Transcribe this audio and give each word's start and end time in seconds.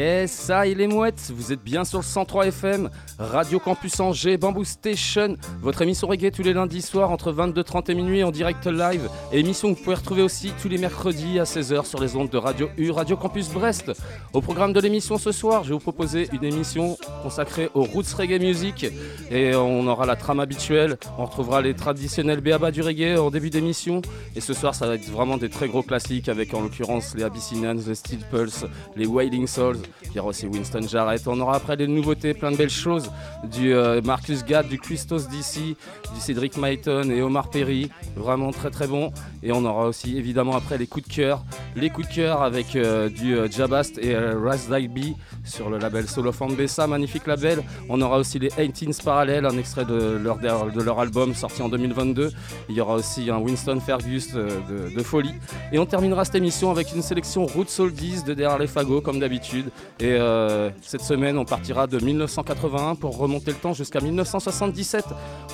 Yes, 0.00 0.32
ça 0.32 0.66
et 0.66 0.74
les 0.74 0.86
mouettes, 0.86 1.30
vous 1.36 1.52
êtes 1.52 1.62
bien 1.62 1.84
sur 1.84 1.98
le 1.98 2.04
103 2.04 2.46
FM, 2.46 2.88
Radio 3.18 3.58
Campus 3.58 4.00
Angers, 4.00 4.38
Bamboo 4.38 4.64
Station, 4.64 5.36
votre 5.60 5.82
émission 5.82 6.08
reggae 6.08 6.30
tous 6.30 6.42
les 6.42 6.54
lundis 6.54 6.80
soirs 6.80 7.10
entre 7.10 7.34
22h30 7.34 7.90
et 7.90 7.94
minuit 7.94 8.24
en 8.24 8.30
direct 8.30 8.66
live, 8.66 9.10
émission 9.30 9.70
que 9.70 9.76
vous 9.76 9.84
pouvez 9.84 9.96
retrouver 9.96 10.22
aussi 10.22 10.54
tous 10.62 10.70
les 10.70 10.78
mercredis 10.78 11.38
à 11.38 11.44
16h 11.44 11.84
sur 11.84 12.00
les 12.00 12.16
ondes 12.16 12.30
de 12.30 12.38
Radio 12.38 12.70
U, 12.78 12.90
Radio 12.92 13.14
Campus 13.18 13.50
Brest. 13.50 13.92
Au 14.32 14.40
programme 14.40 14.72
de 14.72 14.80
l'émission 14.80 15.18
ce 15.18 15.32
soir, 15.32 15.64
je 15.64 15.68
vais 15.68 15.74
vous 15.74 15.80
proposer 15.80 16.30
une 16.32 16.44
émission 16.44 16.96
consacrée 17.22 17.68
aux 17.74 17.84
roots 17.84 18.14
reggae 18.16 18.40
music, 18.40 18.86
et 19.30 19.54
on 19.54 19.86
aura 19.86 20.06
la 20.06 20.16
trame 20.16 20.40
habituelle, 20.40 20.96
on 21.18 21.26
retrouvera 21.26 21.60
les 21.60 21.74
traditionnels 21.74 22.40
béaba 22.40 22.70
du 22.70 22.80
reggae 22.80 23.18
en 23.18 23.30
début 23.30 23.50
d'émission, 23.50 24.00
et 24.34 24.40
ce 24.40 24.54
soir 24.54 24.74
ça 24.74 24.86
va 24.86 24.94
être 24.94 25.10
vraiment 25.10 25.36
des 25.36 25.50
très 25.50 25.68
gros 25.68 25.82
classiques 25.82 26.30
avec 26.30 26.54
en 26.54 26.62
l'occurrence 26.62 27.14
les 27.14 27.22
Abyssinians, 27.22 27.76
les 27.86 27.94
Steel 27.94 28.20
Pulse, 28.30 28.64
les 28.96 29.04
Wailing 29.04 29.46
Souls, 29.46 29.76
il 30.06 30.16
y 30.16 30.18
aura 30.18 30.30
aussi 30.30 30.46
Winston 30.46 30.82
Jarrett. 30.88 31.22
On 31.26 31.38
aura 31.40 31.56
après 31.56 31.76
des 31.76 31.86
nouveautés, 31.86 32.34
plein 32.34 32.50
de 32.50 32.56
belles 32.56 32.70
choses. 32.70 33.10
Du 33.44 33.72
euh, 33.72 34.00
Marcus 34.02 34.44
Gadd, 34.44 34.68
du 34.68 34.78
Christos 34.78 35.28
DC, 35.28 35.76
du 36.14 36.20
Cédric 36.20 36.56
Myton 36.56 37.10
et 37.10 37.22
Omar 37.22 37.48
Perry. 37.50 37.90
Vraiment 38.16 38.50
très 38.50 38.70
très 38.70 38.86
bon. 38.86 39.12
Et 39.42 39.52
on 39.52 39.64
aura 39.64 39.86
aussi 39.86 40.16
évidemment 40.16 40.56
après 40.56 40.78
les 40.78 40.86
coups 40.86 41.08
de 41.08 41.14
cœur. 41.14 41.44
Les 41.76 41.90
coups 41.90 42.08
de 42.08 42.14
cœur 42.14 42.42
avec 42.42 42.74
euh, 42.74 43.08
du 43.08 43.36
euh, 43.36 43.48
Jabast 43.48 43.98
et 43.98 44.16
Raz 44.16 44.68
B 44.68 45.14
sur 45.44 45.70
le 45.70 45.78
label 45.78 46.08
Solo 46.08 46.32
Bessa, 46.56 46.86
magnifique 46.86 47.26
label. 47.26 47.62
On 47.88 48.00
aura 48.00 48.18
aussi 48.18 48.38
les 48.38 48.48
18s 48.48 49.02
Parallels, 49.04 49.46
un 49.46 49.58
extrait 49.58 49.84
de 49.84 50.18
leur, 50.18 50.98
album 50.98 51.34
sorti 51.34 51.62
en 51.62 51.68
2022. 51.68 52.30
Il 52.68 52.74
y 52.74 52.80
aura 52.80 52.94
aussi 52.94 53.30
un 53.30 53.38
Winston 53.38 53.78
Fergus 53.80 54.32
de, 54.34 55.02
folie. 55.02 55.34
Et 55.72 55.78
on 55.78 55.86
terminera 55.86 56.24
cette 56.24 56.34
émission 56.34 56.70
avec 56.70 56.92
une 56.94 57.02
sélection 57.02 57.46
Roots 57.46 57.78
Oldies 57.78 58.22
de 58.22 58.34
derrière 58.34 58.58
les 58.58 58.68
comme 59.02 59.18
d'habitude. 59.18 59.70
Et 60.00 60.12
euh, 60.12 60.70
cette 60.80 61.02
semaine, 61.02 61.36
on 61.36 61.44
partira 61.44 61.86
de 61.86 61.98
1981 61.98 62.94
pour 62.94 63.18
remonter 63.18 63.50
le 63.50 63.58
temps 63.58 63.74
jusqu'à 63.74 64.00
1977. 64.00 65.04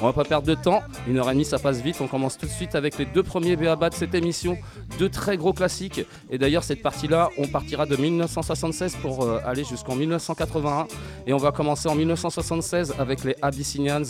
On 0.00 0.06
va 0.06 0.12
pas 0.12 0.22
perdre 0.22 0.46
de 0.46 0.54
temps. 0.54 0.82
Une 1.08 1.18
heure 1.18 1.28
et 1.30 1.32
demie, 1.32 1.44
ça 1.44 1.58
passe 1.58 1.80
vite. 1.80 1.96
On 2.00 2.06
commence 2.06 2.38
tout 2.38 2.46
de 2.46 2.52
suite 2.52 2.76
avec 2.76 2.96
les 2.96 3.06
deux 3.06 3.24
premiers 3.24 3.56
BABA 3.56 3.90
de 3.90 3.94
cette 3.94 4.14
émission. 4.14 4.56
Deux 5.00 5.08
très 5.08 5.36
gros 5.36 5.52
classiques. 5.52 6.00
Et 6.30 6.38
d'ailleurs, 6.38 6.62
cette 6.62 6.80
partie-là, 6.80 7.30
on 7.38 7.48
partira 7.48 7.86
de 7.86 7.96
1976 7.96 8.96
pour 9.02 9.24
euh, 9.24 9.40
aller 9.44 9.64
jusqu'en 9.64 9.96
1981. 9.96 10.86
Et 11.26 11.32
on 11.32 11.38
va 11.38 11.50
commencer 11.50 11.88
en 11.88 11.96
1976 11.96 12.94
avec 13.00 13.24
les 13.24 13.34
Abyssinians 13.42 14.02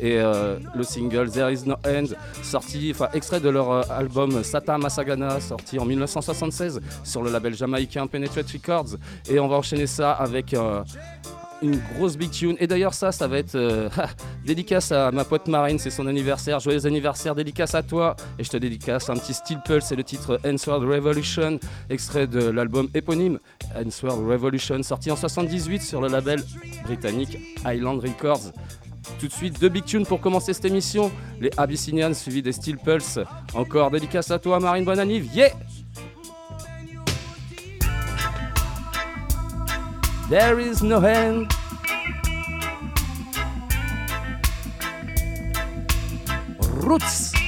et 0.00 0.18
euh, 0.18 0.58
le 0.74 0.84
single 0.84 1.30
There 1.30 1.52
Is 1.52 1.66
No 1.66 1.74
End, 1.86 2.06
sorti, 2.42 2.92
enfin 2.94 3.08
extrait 3.12 3.40
de 3.40 3.50
leur 3.50 3.90
album 3.90 4.42
Sata 4.42 4.78
Masagana, 4.78 5.38
sorti 5.40 5.78
en 5.78 5.84
1976 5.84 6.80
sur 7.04 7.22
le 7.22 7.30
label 7.30 7.54
jamaïcain 7.54 8.06
Penetrate 8.06 8.50
Records. 8.50 8.96
Enchaîner 9.58 9.86
ça 9.86 10.12
avec 10.12 10.54
euh, 10.54 10.82
une 11.62 11.80
grosse 11.94 12.16
big 12.16 12.30
tune. 12.30 12.56
Et 12.58 12.66
d'ailleurs, 12.66 12.94
ça, 12.94 13.12
ça 13.12 13.26
va 13.28 13.38
être 13.38 13.54
euh, 13.54 13.88
dédicace 14.44 14.92
à 14.92 15.10
ma 15.10 15.24
pote 15.24 15.46
Marine, 15.48 15.78
c'est 15.78 15.90
son 15.90 16.06
anniversaire. 16.06 16.60
Joyeux 16.60 16.86
anniversaire, 16.86 17.34
dédicace 17.34 17.74
à 17.74 17.82
toi. 17.82 18.16
Et 18.38 18.44
je 18.44 18.50
te 18.50 18.56
dédicace 18.56 19.08
un 19.08 19.14
petit 19.14 19.34
Steel 19.34 19.60
Pulse, 19.64 19.86
c'est 19.86 19.96
le 19.96 20.04
titre 20.04 20.40
Answered 20.44 20.82
Revolution, 20.82 21.58
extrait 21.88 22.26
de 22.26 22.50
l'album 22.50 22.88
éponyme 22.94 23.38
Answered 23.74 24.26
Revolution, 24.26 24.82
sorti 24.82 25.10
en 25.10 25.16
78 25.16 25.82
sur 25.82 26.00
le 26.00 26.08
label 26.08 26.42
britannique 26.84 27.38
Island 27.64 28.00
Records. 28.00 28.52
Tout 29.18 29.28
de 29.28 29.32
suite, 29.32 29.60
deux 29.60 29.68
big 29.68 29.84
tunes 29.84 30.06
pour 30.06 30.20
commencer 30.20 30.52
cette 30.52 30.64
émission. 30.64 31.10
Les 31.40 31.50
Abyssinians 31.56 32.14
suivis 32.14 32.42
des 32.42 32.52
Steel 32.52 32.76
Pulse. 32.76 33.18
Encore 33.54 33.90
dédicace 33.90 34.30
à 34.30 34.38
toi, 34.38 34.58
Marine 34.60 34.84
Bonanive. 34.84 35.28
Yeah! 35.34 35.50
There 40.32 40.58
is 40.58 40.82
no 40.82 40.98
end. 41.02 41.52
Roots. 46.70 47.41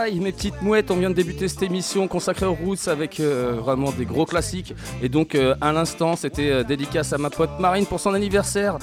Mes 0.00 0.32
petites 0.32 0.62
mouettes. 0.62 0.90
On 0.90 0.96
vient 0.96 1.10
de 1.10 1.14
débuter 1.14 1.46
cette 1.46 1.62
émission 1.62 2.08
consacrée 2.08 2.46
aux 2.46 2.54
roots 2.54 2.88
avec 2.88 3.20
euh, 3.20 3.52
vraiment 3.60 3.92
des 3.92 4.06
gros 4.06 4.24
classiques. 4.24 4.74
Et 5.02 5.10
donc, 5.10 5.34
euh, 5.34 5.54
à 5.60 5.72
l'instant, 5.72 6.16
c'était 6.16 6.50
euh, 6.50 6.64
dédicace 6.64 7.12
à 7.12 7.18
ma 7.18 7.28
pote 7.28 7.50
Marine 7.60 7.84
pour 7.84 8.00
son 8.00 8.14
anniversaire. 8.14 8.78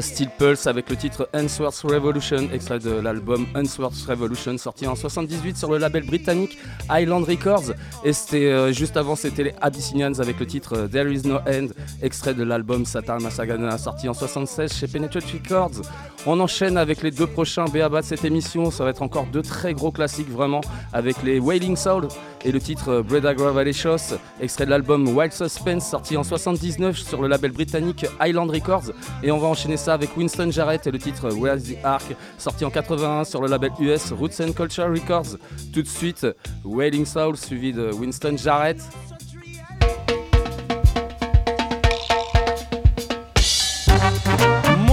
Steel 0.00 0.28
Pulse 0.38 0.66
avec 0.66 0.88
le 0.88 0.96
titre 0.96 1.28
Answers 1.34 1.82
Revolution, 1.82 2.48
extrait 2.52 2.78
de 2.78 2.90
l'album 2.90 3.46
Answers 3.56 4.06
Revolution, 4.06 4.56
sorti 4.58 4.86
en 4.86 4.94
78 4.94 5.56
sur 5.56 5.70
le 5.70 5.78
label 5.78 6.04
britannique 6.04 6.58
Island 6.90 7.24
Records. 7.24 7.72
Et 8.04 8.12
c'était 8.12 8.72
juste 8.72 8.98
avant, 8.98 9.16
c'était 9.16 9.44
les 9.44 9.54
Abyssinians 9.62 10.12
avec 10.18 10.38
le 10.38 10.46
titre 10.46 10.88
There 10.92 11.10
Is 11.10 11.26
No 11.26 11.38
End, 11.48 11.68
extrait 12.02 12.34
de 12.34 12.44
l'album 12.44 12.84
Satar 12.84 13.18
Masagana, 13.20 13.78
sorti 13.78 14.08
en 14.10 14.14
76 14.14 14.72
chez 14.74 14.86
Penetrate 14.86 15.24
Records. 15.24 15.80
On 16.24 16.38
enchaîne 16.38 16.76
avec 16.76 17.02
les 17.02 17.10
deux 17.10 17.26
prochains 17.26 17.64
BABA 17.64 18.02
de 18.02 18.06
cette 18.06 18.24
émission. 18.24 18.70
Ça 18.70 18.84
va 18.84 18.90
être 18.90 19.02
encore 19.02 19.26
deux 19.26 19.42
très 19.42 19.74
gros 19.74 19.90
classiques 19.90 20.30
vraiment 20.30 20.60
avec 20.92 21.20
les 21.24 21.40
Wailing 21.40 21.76
Soul 21.76 22.06
et 22.44 22.52
le 22.52 22.60
titre 22.60 22.90
euh, 22.90 23.02
Breda 23.02 23.34
Gravalechos, 23.34 24.14
extrait 24.40 24.64
de 24.64 24.70
l'album 24.70 25.08
Wild 25.16 25.32
Suspense 25.32 25.88
sorti 25.90 26.16
en 26.16 26.22
79 26.22 26.96
sur 26.96 27.22
le 27.22 27.26
label 27.26 27.50
britannique 27.50 28.06
Island 28.20 28.50
Records. 28.50 28.92
Et 29.24 29.32
on 29.32 29.38
va 29.38 29.48
enchaîner 29.48 29.76
ça 29.76 29.94
avec 29.94 30.16
Winston 30.16 30.52
Jarrett 30.52 30.86
et 30.86 30.92
le 30.92 30.98
titre 30.98 31.28
Where's 31.32 31.64
the 31.64 31.76
Ark 31.82 32.14
sorti 32.38 32.64
en 32.64 32.70
81 32.70 33.24
sur 33.24 33.42
le 33.42 33.48
label 33.48 33.72
US 33.80 34.12
Roots 34.12 34.40
and 34.40 34.52
Culture 34.52 34.90
Records. 34.90 35.38
Tout 35.72 35.82
de 35.82 35.88
suite, 35.88 36.24
Wailing 36.64 37.04
Soul 37.04 37.36
suivi 37.36 37.72
de 37.72 37.90
Winston 37.92 38.36
Jarrett. 38.36 38.78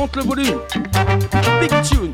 monte 0.09 0.15
le 0.15 0.23
volume. 0.23 0.59
Big 1.61 1.81
tune. 1.83 2.13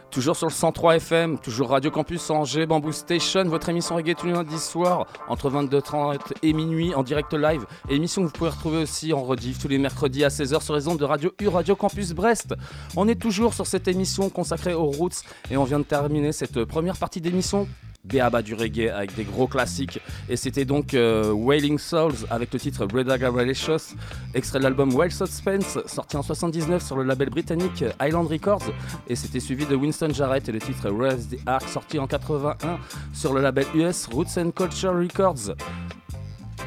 Toujours 0.11 0.35
sur 0.35 0.47
le 0.47 0.51
103 0.51 0.97
FM, 0.97 1.39
toujours 1.39 1.69
Radio 1.69 1.89
Campus 1.89 2.29
Angers, 2.29 2.65
Bamboo 2.65 2.91
Station, 2.91 3.45
votre 3.45 3.69
émission 3.69 3.95
reggae 3.95 4.13
tous 4.13 4.25
les 4.25 4.33
lundis 4.33 4.59
soirs 4.59 5.07
entre 5.29 5.49
22h30 5.49 6.19
et 6.43 6.51
minuit 6.51 6.93
en 6.93 7.01
direct 7.01 7.33
live. 7.33 7.65
Émission 7.87 8.21
que 8.21 8.27
vous 8.27 8.33
pouvez 8.33 8.49
retrouver 8.49 8.79
aussi 8.79 9.13
en 9.13 9.23
rediff 9.23 9.59
tous 9.59 9.69
les 9.69 9.77
mercredis 9.77 10.25
à 10.25 10.27
16h 10.27 10.61
sur 10.61 10.75
les 10.75 10.89
ondes 10.89 10.99
de 10.99 11.05
Radio 11.05 11.31
U, 11.39 11.47
Radio 11.47 11.77
Campus 11.77 12.11
Brest. 12.11 12.53
On 12.97 13.07
est 13.07 13.15
toujours 13.15 13.53
sur 13.53 13.65
cette 13.65 13.87
émission 13.87 14.29
consacrée 14.29 14.73
aux 14.73 14.91
roots 14.91 15.23
et 15.49 15.55
on 15.55 15.63
vient 15.63 15.79
de 15.79 15.85
terminer 15.85 16.33
cette 16.33 16.65
première 16.65 16.97
partie 16.97 17.21
d'émission 17.21 17.65
Béaba 18.03 18.41
du 18.41 18.53
reggae 18.53 18.89
avec 18.89 19.15
des 19.15 19.23
gros 19.23 19.47
classiques. 19.47 19.99
Et 20.29 20.35
c'était 20.35 20.65
donc 20.65 20.93
euh, 20.93 21.31
Wailing 21.31 21.77
Souls 21.77 22.15
avec 22.29 22.53
le 22.53 22.59
titre 22.59 22.85
Bredaga 22.85 23.29
Relicious, 23.29 23.95
extrait 24.33 24.59
de 24.59 24.63
l'album 24.63 24.93
Wild 24.93 25.11
Suspense, 25.11 25.79
sorti 25.85 26.17
en 26.17 26.23
79 26.23 26.83
sur 26.83 26.97
le 26.97 27.03
label 27.03 27.29
britannique 27.29 27.83
Island 28.01 28.27
Records. 28.27 28.71
Et 29.07 29.15
c'était 29.15 29.39
suivi 29.39 29.65
de 29.65 29.75
Winston 29.75 30.11
Jarrett 30.13 30.47
et 30.49 30.51
le 30.51 30.59
titre 30.59 30.89
Raise 30.89 31.29
the 31.29 31.37
Ark, 31.45 31.67
sorti 31.69 31.99
en 31.99 32.07
81 32.07 32.79
sur 33.13 33.33
le 33.33 33.41
label 33.41 33.65
US 33.75 34.07
Roots 34.07 34.37
and 34.37 34.51
Culture 34.51 34.93
Records. 34.93 35.55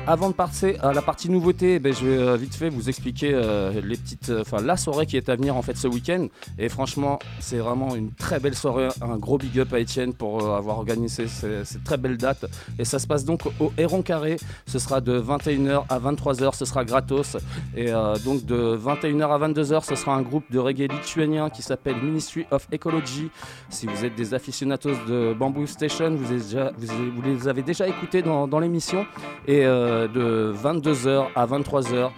Avant 0.07 0.29
de 0.29 0.35
passer 0.35 0.77
à 0.83 0.93
la 0.93 1.01
partie 1.01 1.31
nouveauté, 1.31 1.79
ben, 1.79 1.95
je 1.95 2.05
vais 2.05 2.19
euh, 2.19 2.37
vite 2.37 2.55
fait 2.55 2.69
vous 2.69 2.91
expliquer 2.91 3.31
euh, 3.33 3.81
les 3.83 3.97
petites, 3.97 4.29
euh, 4.29 4.43
enfin 4.43 4.63
la 4.63 4.77
soirée 4.77 5.07
qui 5.07 5.17
est 5.17 5.31
à 5.31 5.37
venir 5.37 5.57
en 5.57 5.63
fait 5.63 5.79
ce 5.79 5.89
week-end. 5.89 6.27
Et 6.59 6.69
franchement, 6.69 7.19
c'est 7.41 7.57
vraiment 7.57 7.95
une 7.95 8.13
très 8.13 8.39
belle 8.39 8.55
soirée. 8.55 8.89
Un 9.01 9.17
gros 9.17 9.39
big 9.39 9.59
up 9.59 9.73
à 9.73 9.81
Etienne 9.81 10.13
pour 10.13 10.45
euh, 10.45 10.59
avoir 10.59 10.77
organisé 10.77 11.27
cette 11.27 11.85
très 11.85 11.97
belle 11.97 12.19
date. 12.19 12.45
Et 12.79 12.85
ça 12.85 12.99
se 12.99 13.07
passe 13.07 13.25
donc 13.25 13.47
au 13.59 13.73
Héron 13.79 14.03
Carré. 14.03 14.37
Ce 14.67 14.79
sera 14.79 15.01
de 15.01 15.19
21h 15.19 15.85
à 15.89 15.99
23h. 15.99 16.55
Ce 16.55 16.67
sera 16.67 16.85
gratos. 16.85 17.39
Et 17.75 17.91
euh, 17.91 18.17
donc 18.19 18.45
de 18.45 18.77
21h 18.77 19.31
à 19.31 19.49
22h, 19.49 19.85
ce 19.87 19.95
sera 19.95 20.15
un 20.15 20.23
groupe 20.23 20.45
de 20.51 20.59
reggae 20.59 20.87
lituanien 20.93 21.49
qui 21.49 21.63
s'appelle 21.63 21.97
Ministry 21.97 22.45
of 22.51 22.69
Ecology. 22.75 23.31
Si 23.71 23.87
vous 23.87 24.05
êtes 24.05 24.17
des 24.17 24.35
aficionados 24.35 24.97
de 25.09 25.33
Bamboo 25.33 25.67
Station, 25.67 26.15
vous 26.15 27.23
les 27.23 27.49
avez 27.49 27.63
déjà 27.63 27.89
écoutés 27.89 28.21
dans, 28.21 28.47
dans 28.47 28.59
l'émission. 28.59 29.07
Et 29.49 29.65
euh, 29.95 30.09
de 30.09 30.55
22h 30.57 31.27
à 31.35 31.47
23h, 31.47 32.11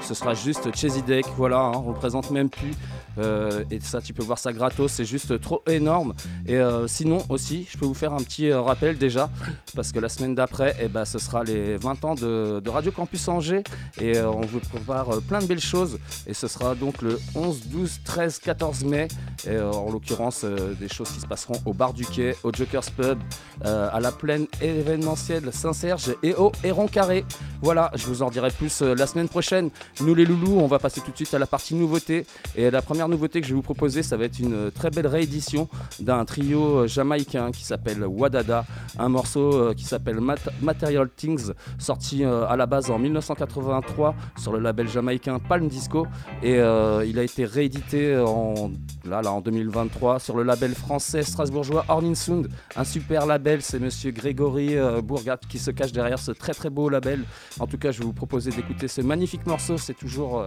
ce 0.00 0.14
sera 0.14 0.34
juste 0.34 0.74
Chesy 0.74 1.02
Deck. 1.02 1.26
Voilà, 1.36 1.58
hein, 1.60 1.82
on 1.84 1.90
le 1.90 1.96
présente 1.96 2.30
même 2.30 2.50
plus. 2.50 2.72
Euh, 3.18 3.64
et 3.70 3.80
ça, 3.80 4.00
tu 4.00 4.12
peux 4.12 4.22
voir 4.22 4.38
ça 4.38 4.52
gratos, 4.52 4.92
c'est 4.92 5.04
juste 5.04 5.40
trop 5.40 5.62
énorme. 5.68 6.14
Et 6.46 6.56
euh, 6.56 6.86
sinon 6.86 7.22
aussi, 7.28 7.66
je 7.70 7.78
peux 7.78 7.86
vous 7.86 7.94
faire 7.94 8.12
un 8.12 8.22
petit 8.22 8.50
euh, 8.50 8.60
rappel 8.60 8.98
déjà, 8.98 9.30
parce 9.74 9.92
que 9.92 9.98
la 9.98 10.08
semaine 10.08 10.34
d'après, 10.34 10.76
eh 10.80 10.88
ben, 10.88 11.04
ce 11.04 11.18
sera 11.18 11.44
les 11.44 11.76
20 11.76 12.04
ans 12.04 12.14
de, 12.14 12.68
Radio 12.70 12.92
Campus 12.92 13.26
Angers, 13.28 13.64
et 14.00 14.20
on 14.20 14.42
vous 14.42 14.60
prépare 14.60 15.20
plein 15.22 15.40
de 15.40 15.46
belles 15.46 15.60
choses. 15.60 15.98
Et 16.26 16.34
ce 16.34 16.46
sera 16.46 16.74
donc 16.74 17.02
le 17.02 17.18
11, 17.34 17.66
12, 17.66 18.00
13, 18.04 18.38
14 18.38 18.84
mai, 18.84 19.08
et 19.46 19.58
en 19.58 19.90
l'occurrence 19.90 20.44
des 20.44 20.88
choses 20.88 21.10
qui 21.10 21.20
se 21.20 21.26
passeront 21.26 21.60
au 21.66 21.72
bar 21.72 21.92
du 21.92 22.06
quai, 22.06 22.36
au 22.44 22.52
Joker's 22.52 22.90
Pub, 22.90 23.18
à 23.64 23.98
la 24.00 24.12
plaine 24.12 24.46
événementielle 24.60 25.52
Saint-Serge 25.52 26.14
et 26.22 26.34
au 26.34 26.52
Héron 26.62 26.86
Carré. 26.86 27.24
Voilà, 27.60 27.90
je 27.94 28.06
vous 28.06 28.22
en 28.22 28.30
dirai 28.30 28.50
plus 28.50 28.82
la 28.82 29.06
semaine 29.06 29.28
prochaine. 29.28 29.70
Nous 30.00 30.14
les 30.14 30.24
loulous, 30.24 30.58
on 30.60 30.66
va 30.66 30.78
passer 30.78 31.00
tout 31.00 31.10
de 31.10 31.16
suite 31.16 31.34
à 31.34 31.38
la 31.38 31.46
partie 31.46 31.74
nouveauté. 31.74 32.24
Et 32.54 32.70
la 32.70 32.82
première 32.82 32.99
nouveauté 33.08 33.40
que 33.40 33.46
je 33.46 33.52
vais 33.52 33.56
vous 33.56 33.62
proposer, 33.62 34.02
ça 34.02 34.16
va 34.16 34.24
être 34.24 34.38
une 34.38 34.52
euh, 34.54 34.70
très 34.70 34.90
belle 34.90 35.06
réédition 35.06 35.68
d'un 36.00 36.24
trio 36.24 36.78
euh, 36.80 36.86
jamaïcain 36.86 37.50
qui 37.50 37.64
s'appelle 37.64 38.04
Wadada, 38.04 38.64
un 38.98 39.08
morceau 39.08 39.54
euh, 39.54 39.74
qui 39.74 39.84
s'appelle 39.84 40.20
Mat- 40.20 40.48
Material 40.62 41.08
Things, 41.14 41.52
sorti 41.78 42.24
à 42.24 42.56
la 42.56 42.66
base 42.66 42.90
en 42.90 42.98
1983 42.98 44.14
sur 44.38 44.52
le 44.52 44.58
label 44.58 44.88
jamaïcain 44.88 45.38
Palm 45.38 45.68
Disco. 45.68 46.06
Et 46.42 46.54
il 46.56 47.18
a 47.18 47.22
été 47.22 47.44
réédité 47.44 48.16
en, 48.18 48.70
là, 49.04 49.22
là, 49.22 49.32
en 49.32 49.40
2023 49.40 50.18
sur 50.18 50.36
le 50.36 50.42
label 50.42 50.74
français 50.74 51.22
strasbourgeois 51.22 51.84
Ornin 51.88 52.14
Sound, 52.14 52.48
un 52.76 52.84
super 52.84 53.26
label. 53.26 53.62
C'est 53.62 53.78
monsieur 53.78 54.10
Grégory 54.10 54.76
Bourgat 55.02 55.38
qui 55.48 55.58
se 55.58 55.70
cache 55.70 55.92
derrière 55.92 56.18
ce 56.18 56.32
très 56.32 56.52
très 56.54 56.70
beau 56.70 56.88
label. 56.88 57.24
En 57.58 57.66
tout 57.66 57.78
cas, 57.78 57.90
je 57.92 58.00
vais 58.00 58.04
vous 58.04 58.12
proposer 58.12 58.50
d'écouter 58.50 58.88
ce 58.88 59.00
magnifique 59.00 59.46
morceau. 59.46 59.76
C'est 59.78 59.94
toujours 59.94 60.44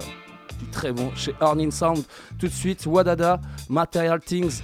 très 0.72 0.92
bon 0.92 1.12
chez 1.16 1.34
Ornin 1.40 1.72
Sound. 1.72 2.04
Tout 2.40 2.48
de 2.48 2.52
suite, 2.52 2.86
Wadada, 2.86 3.40
Material 3.70 4.20
Things, 4.20 4.62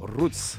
Roots. 0.00 0.58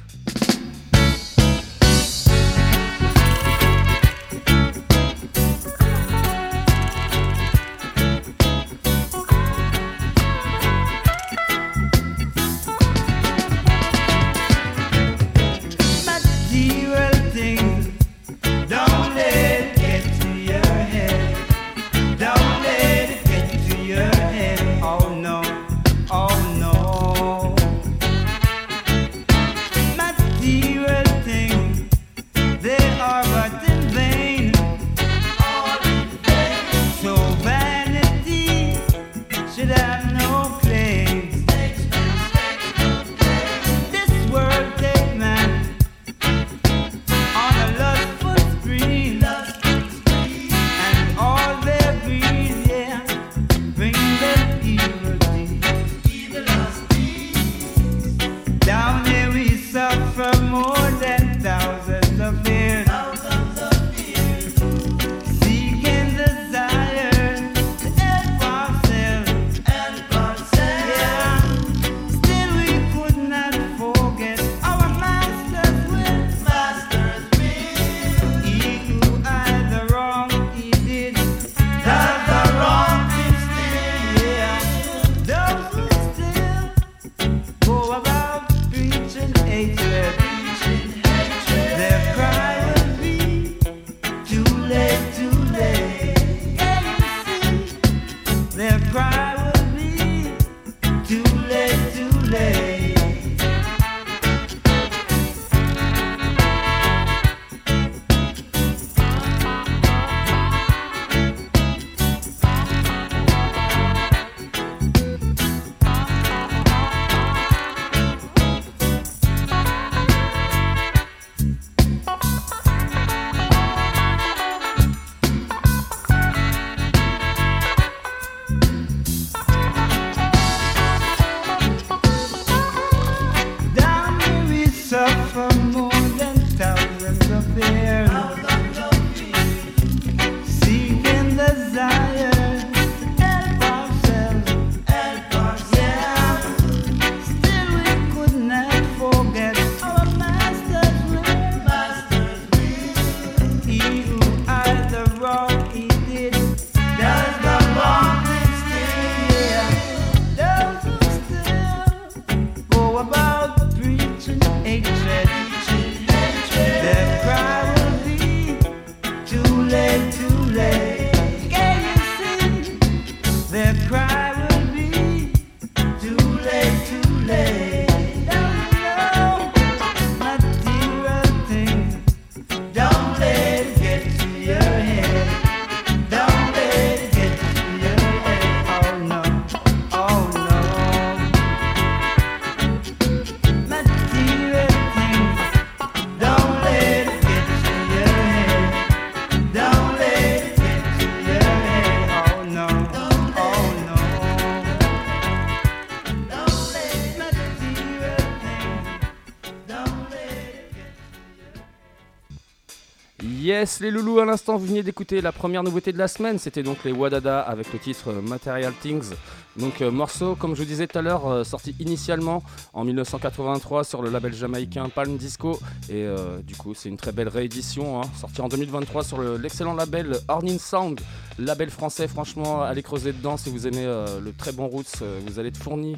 Les 213.80 213.92
loulous, 213.92 214.20
à 214.20 214.26
l'instant, 214.26 214.58
vous 214.58 214.66
venez 214.66 214.84
d'écouter 214.84 215.22
la 215.22 215.32
première 215.32 215.64
nouveauté 215.64 215.94
de 215.94 215.98
la 215.98 216.10
semaine. 216.10 216.38
C'était 216.38 216.64
donc 216.64 216.84
les 216.84 216.92
Wadada 216.92 217.40
avec 217.40 217.72
le 217.72 217.80
titre 217.80 218.10
euh, 218.10 218.22
Material 218.22 218.74
Things. 218.82 219.12
Donc, 219.58 219.82
euh, 219.82 219.90
morceau, 219.90 220.36
comme 220.36 220.54
je 220.54 220.62
vous 220.64 220.68
disais 220.68 220.86
tout 220.88 220.98
à 220.98 221.02
l'heure, 221.02 221.28
euh, 221.28 221.44
sorti 221.46 221.74
initialement 221.80 222.44
en 222.74 222.84
1983 222.84 223.86
sur 223.86 224.02
le 224.02 224.10
label 224.10 224.34
jamaïcain 224.34 224.90
Palm 224.90 225.16
Disco. 225.16 225.60
Et 225.90 226.06
du 226.44 226.56
coup, 226.56 226.74
c'est 226.74 226.90
une 226.90 226.98
très 226.98 227.12
belle 227.14 227.30
réédition, 227.30 228.02
hein, 228.02 228.06
sortie 228.20 228.42
en 228.42 228.50
2023 228.50 229.04
sur 229.04 229.18
le- 229.20 229.38
l'excellent 229.38 229.74
label 229.76 230.18
Hornin 230.28 230.58
Sound. 230.58 231.00
Label 231.40 231.70
français, 231.70 232.08
franchement, 232.08 232.62
allez 232.64 232.84
creuser 232.84 233.14
dedans 233.14 233.38
si 233.38 233.50
vous 233.50 233.66
aimez 233.68 233.86
le 233.86 234.32
très 234.34 234.52
bon 234.52 234.68
Roots, 234.68 235.02
vous 235.26 235.40
allez 235.40 235.50
être 235.50 235.58
fourni. 235.58 235.96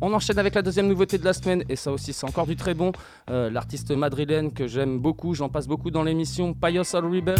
On 0.00 0.12
enchaîne 0.12 0.38
avec 0.38 0.54
la 0.54 0.62
deuxième 0.62 0.88
nouveauté 0.88 1.18
de 1.18 1.24
la 1.24 1.32
semaine, 1.32 1.64
et 1.68 1.76
ça 1.76 1.90
aussi, 1.90 2.12
c'est 2.12 2.26
encore 2.26 2.46
du 2.46 2.56
très 2.56 2.74
bon. 2.74 2.92
Euh, 3.30 3.48
L'artiste 3.50 3.90
madrilène 3.90 4.52
que 4.52 4.66
j'aime 4.66 4.98
beaucoup, 4.98 5.34
j'en 5.34 5.48
passe 5.48 5.66
beaucoup 5.66 5.90
dans 5.90 6.02
l'émission, 6.02 6.52
Pius 6.52 6.94
All 6.94 7.04
Rebel. 7.06 7.36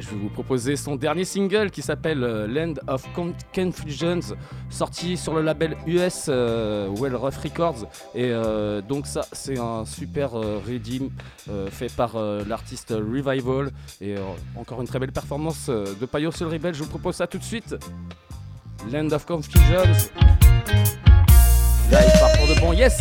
Je 0.00 0.10
vais 0.10 0.16
vous 0.16 0.28
proposer 0.28 0.74
son 0.74 0.96
dernier 0.96 1.24
single 1.24 1.70
qui 1.70 1.80
s'appelle 1.80 2.24
euh, 2.24 2.48
Land 2.48 2.74
of 2.88 3.06
Con- 3.14 3.32
Confusions, 3.54 4.20
sorti 4.68 5.16
sur 5.16 5.34
le 5.34 5.42
label 5.42 5.76
US 5.86 6.26
euh, 6.28 6.88
Well 6.98 7.14
Rough 7.14 7.36
Records. 7.42 7.86
Et 8.14 8.32
donc 8.88 9.06
ça, 9.06 9.22
c'est 9.32 9.58
un 9.58 9.84
super 9.84 10.32
euh, 10.36 10.58
fait 11.70 11.92
par 11.96 12.16
l'artiste 12.46 12.90
Revival. 12.90 13.70
Et 14.00 14.16
encore 14.56 14.80
une 14.80 14.88
très 14.88 14.98
belle 14.98 15.12
performance 15.12 15.68
de 15.70 16.06
Payo 16.06 16.32
Soul 16.32 16.48
Rebel. 16.48 16.74
Je 16.74 16.82
vous 16.82 16.90
propose 16.90 17.14
ça 17.14 17.28
tout 17.28 17.38
de 17.38 17.44
suite. 17.44 17.76
Land 18.92 19.10
of 19.12 19.24
Confusions. 19.24 20.10
Là, 21.90 22.00
il 22.04 22.38
pour 22.38 22.48
de 22.48 22.60
bon. 22.60 22.72
Yes! 22.72 22.98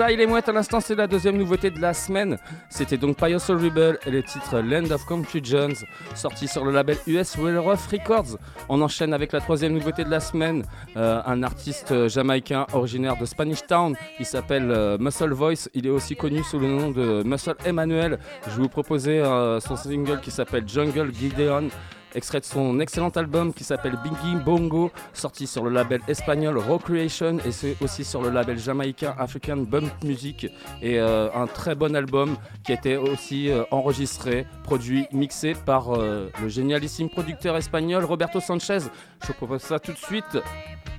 Ça 0.00 0.10
il 0.10 0.18
est 0.18 0.26
mouette 0.26 0.48
à 0.48 0.52
l'instant, 0.52 0.80
c'est 0.80 0.94
la 0.94 1.06
deuxième 1.06 1.36
nouveauté 1.36 1.70
de 1.70 1.78
la 1.78 1.92
semaine. 1.92 2.38
C'était 2.70 2.96
donc 2.96 3.18
Pious 3.18 3.36
Rebel 3.50 3.98
et 4.06 4.10
le 4.10 4.22
titre 4.22 4.60
Land 4.60 4.90
of 4.92 5.04
Confusions, 5.04 5.74
sorti 6.14 6.48
sur 6.48 6.64
le 6.64 6.72
label 6.72 6.96
US 7.06 7.36
Rough 7.36 7.86
Records. 7.92 8.38
On 8.70 8.80
enchaîne 8.80 9.12
avec 9.12 9.30
la 9.32 9.40
troisième 9.40 9.74
nouveauté 9.74 10.04
de 10.04 10.08
la 10.08 10.20
semaine, 10.20 10.64
euh, 10.96 11.20
un 11.26 11.42
artiste 11.42 11.92
euh, 11.92 12.08
jamaïcain 12.08 12.66
originaire 12.72 13.18
de 13.18 13.26
Spanish 13.26 13.66
Town. 13.66 13.94
Il 14.18 14.24
s'appelle 14.24 14.70
euh, 14.70 14.96
Muscle 14.96 15.34
Voice, 15.34 15.68
il 15.74 15.86
est 15.86 15.90
aussi 15.90 16.16
connu 16.16 16.42
sous 16.44 16.58
le 16.58 16.68
nom 16.68 16.90
de 16.92 17.22
Muscle 17.22 17.56
Emmanuel. 17.66 18.18
Je 18.46 18.52
vais 18.52 18.62
vous 18.62 18.68
proposer 18.70 19.22
son 19.60 19.76
single 19.76 20.20
qui 20.22 20.30
s'appelle 20.30 20.66
Jungle 20.66 21.12
Gideon 21.12 21.68
extrait 22.14 22.40
de 22.40 22.44
son 22.44 22.80
excellent 22.80 23.10
album 23.10 23.52
qui 23.52 23.64
s'appelle 23.64 23.98
Biggie 24.02 24.36
Bongo, 24.44 24.90
sorti 25.12 25.46
sur 25.46 25.64
le 25.64 25.70
label 25.70 26.00
espagnol 26.08 26.58
Recreation 26.58 27.38
et 27.44 27.52
c'est 27.52 27.76
aussi 27.80 28.04
sur 28.04 28.22
le 28.22 28.30
label 28.30 28.58
jamaïcain 28.58 29.14
African 29.18 29.58
Bump 29.58 29.90
Music 30.04 30.46
et 30.82 30.98
euh, 30.98 31.28
un 31.34 31.46
très 31.46 31.74
bon 31.74 31.94
album 31.94 32.36
qui 32.64 32.72
a 32.72 32.74
été 32.74 32.96
aussi 32.96 33.50
euh, 33.50 33.64
enregistré, 33.70 34.46
produit, 34.64 35.06
mixé 35.12 35.54
par 35.54 35.94
euh, 35.94 36.30
le 36.40 36.48
génialissime 36.48 37.08
producteur 37.08 37.56
espagnol 37.56 38.04
Roberto 38.04 38.40
Sanchez. 38.40 38.78
Je 39.22 39.26
vous 39.28 39.34
propose 39.34 39.62
ça 39.62 39.78
tout 39.78 39.92
de 39.92 39.98
suite, 39.98 40.38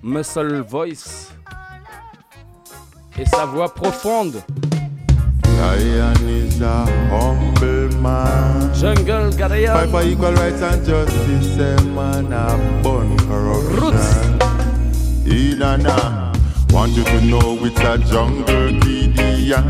Muscle 0.04 0.62
Voice 0.62 1.34
et 3.20 3.26
sa 3.26 3.46
voix 3.46 3.74
profonde. 3.74 4.42
Lion 5.62 6.28
is 6.28 6.60
a 6.60 6.86
humble 7.12 7.90
man. 8.02 8.74
Jungle 8.74 9.32
Fight 9.32 9.90
for 9.90 10.02
equal 10.02 10.34
rights 10.34 10.62
and 10.64 10.84
justice, 10.84 11.58
a 11.60 11.80
man 11.84 12.34
a 12.34 12.58
bun 12.82 13.16
corruption. 13.28 13.76
Roots. 13.80 14.10
Inanna, 15.24 16.34
want 16.74 16.94
you 16.94 17.04
to 17.04 17.22
know 17.22 17.60
it's 17.62 17.80
a 17.80 18.00
jungle 18.10 18.72
Gideon. 18.80 19.64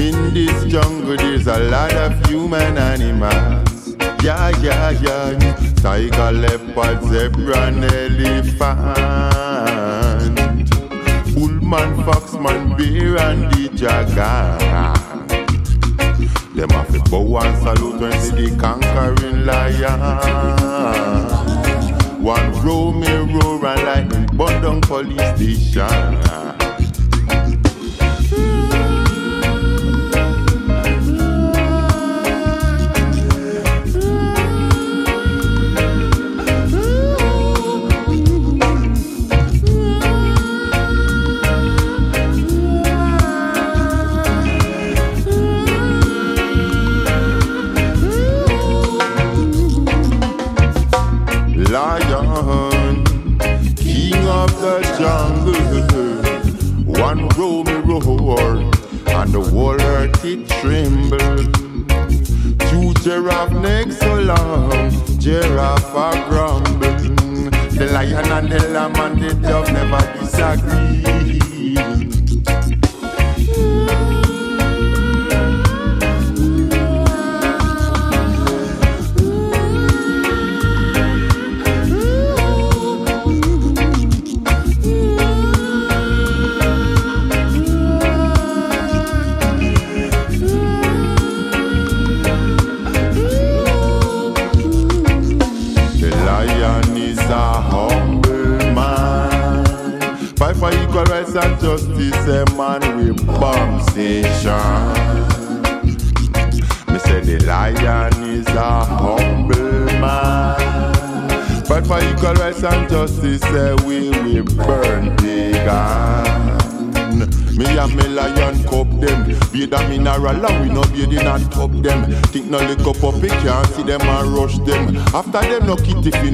In 0.00 0.32
this 0.32 0.64
jungle, 0.64 1.16
there's 1.18 1.46
a 1.46 1.58
lot 1.58 1.92
of 1.92 2.12
human 2.26 2.78
animals. 2.78 3.96
Yeah, 4.24 4.48
yeah, 4.62 4.90
yeah. 4.92 5.38
Tiger, 5.82 6.32
leopard, 6.32 7.02
zebra, 7.04 7.58
and 7.68 7.84
elephant. 7.84 9.16
Bullman, 11.68 11.96
foxman, 12.04 12.76
bear, 12.78 13.18
and 13.18 13.50
the 13.50 13.68
jaguar. 13.74 14.58
Them 16.54 16.70
have 16.70 16.92
to 16.92 17.00
bow 17.10 17.38
and 17.38 17.58
salute 17.60 18.00
when 18.00 18.20
see 18.20 18.50
the 18.50 18.56
conquering 18.56 19.44
lion. 19.44 20.00
One 22.22 22.52
row 22.64 22.92
me 22.92 23.08
roar 23.34 23.66
and 23.66 23.82
lightning 23.82 24.26
burn 24.36 24.62
down 24.62 24.80
police 24.82 25.34
station. 25.34 26.22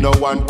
No 0.03 0.11
one 0.19 0.42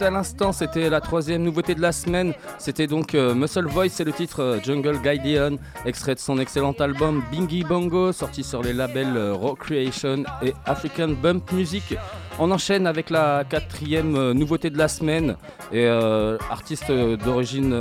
à 0.00 0.10
l'instant, 0.10 0.52
c'était 0.52 0.90
la 0.90 1.00
troisième 1.00 1.42
nouveauté 1.42 1.74
de 1.74 1.80
la 1.80 1.92
semaine. 1.92 2.34
C'était 2.58 2.86
donc 2.86 3.14
euh, 3.14 3.34
Muscle 3.34 3.66
Voice, 3.66 3.88
c'est 3.90 4.04
le 4.04 4.12
titre 4.12 4.42
euh, 4.42 4.60
Jungle 4.62 4.98
Guardian, 4.98 5.56
extrait 5.84 6.14
de 6.14 6.20
son 6.20 6.38
excellent 6.38 6.72
album 6.72 7.22
Bingy 7.32 7.64
Bongo, 7.64 8.12
sorti 8.12 8.44
sur 8.44 8.62
les 8.62 8.72
labels 8.72 9.16
euh, 9.16 9.34
Raw 9.34 9.54
Creation 9.54 10.24
et 10.42 10.52
African 10.66 11.08
Bump 11.08 11.50
Music. 11.52 11.96
On 12.40 12.52
enchaîne 12.52 12.86
avec 12.86 13.10
la 13.10 13.42
quatrième 13.42 14.14
euh, 14.14 14.32
nouveauté 14.32 14.70
de 14.70 14.78
la 14.78 14.86
semaine 14.86 15.36
et 15.72 15.86
euh, 15.86 16.38
artiste 16.50 16.88
euh, 16.88 17.16
d'origine 17.16 17.76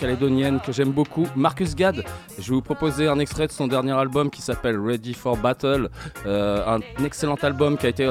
calédonienne 0.00 0.58
que 0.58 0.72
j'aime 0.72 0.90
beaucoup, 0.90 1.28
Marcus 1.36 1.76
Gad. 1.76 2.04
Je 2.36 2.48
vais 2.48 2.56
vous 2.56 2.62
proposer 2.62 3.06
un 3.06 3.20
extrait 3.20 3.46
de 3.46 3.52
son 3.52 3.68
dernier 3.68 3.92
album 3.92 4.30
qui 4.30 4.42
s'appelle 4.42 4.80
Ready 4.80 5.14
for 5.14 5.36
Battle, 5.36 5.88
un 6.26 6.80
excellent 7.04 7.36
album 7.42 7.76
qui 7.78 7.86
a 7.86 7.88
été 7.88 8.08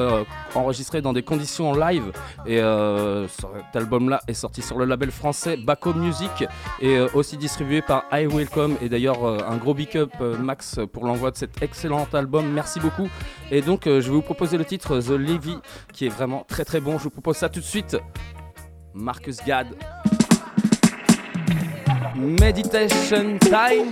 enregistré 0.54 1.02
dans 1.02 1.12
des 1.12 1.22
conditions 1.22 1.70
en 1.70 1.76
live 1.76 2.12
et 2.46 2.60
cet 3.28 3.76
album-là 3.76 4.20
est 4.26 4.34
sorti 4.34 4.62
sur 4.62 4.78
le 4.78 4.86
label 4.86 5.10
français 5.10 5.56
Baco 5.56 5.92
Music 5.92 6.44
et 6.80 6.98
aussi 7.12 7.36
distribué 7.36 7.82
par 7.82 8.04
I 8.12 8.26
Welcome 8.26 8.76
et 8.80 8.88
d'ailleurs 8.88 9.24
un 9.24 9.56
gros 9.56 9.74
big 9.74 9.96
up 9.96 10.12
Max 10.40 10.80
pour 10.92 11.04
l'envoi 11.04 11.30
de 11.30 11.36
cet 11.36 11.62
excellent 11.62 12.06
album. 12.12 12.50
Merci 12.52 12.80
beaucoup. 12.80 13.08
Et 13.50 13.60
donc 13.60 13.86
euh, 13.86 14.00
je 14.00 14.08
vais 14.08 14.14
vous 14.14 14.22
proposer 14.22 14.56
le 14.56 14.64
titre 14.64 15.00
The 15.00 15.10
Levy 15.10 15.56
qui 15.92 16.06
est 16.06 16.10
vraiment 16.10 16.44
très 16.48 16.64
très 16.64 16.80
bon. 16.80 16.98
Je 16.98 17.04
vous 17.04 17.10
propose 17.10 17.36
ça 17.36 17.48
tout 17.48 17.60
de 17.60 17.64
suite. 17.64 17.96
Marcus 18.94 19.38
Gad. 19.44 19.68
Meditation 22.16 23.38
time. 23.38 23.90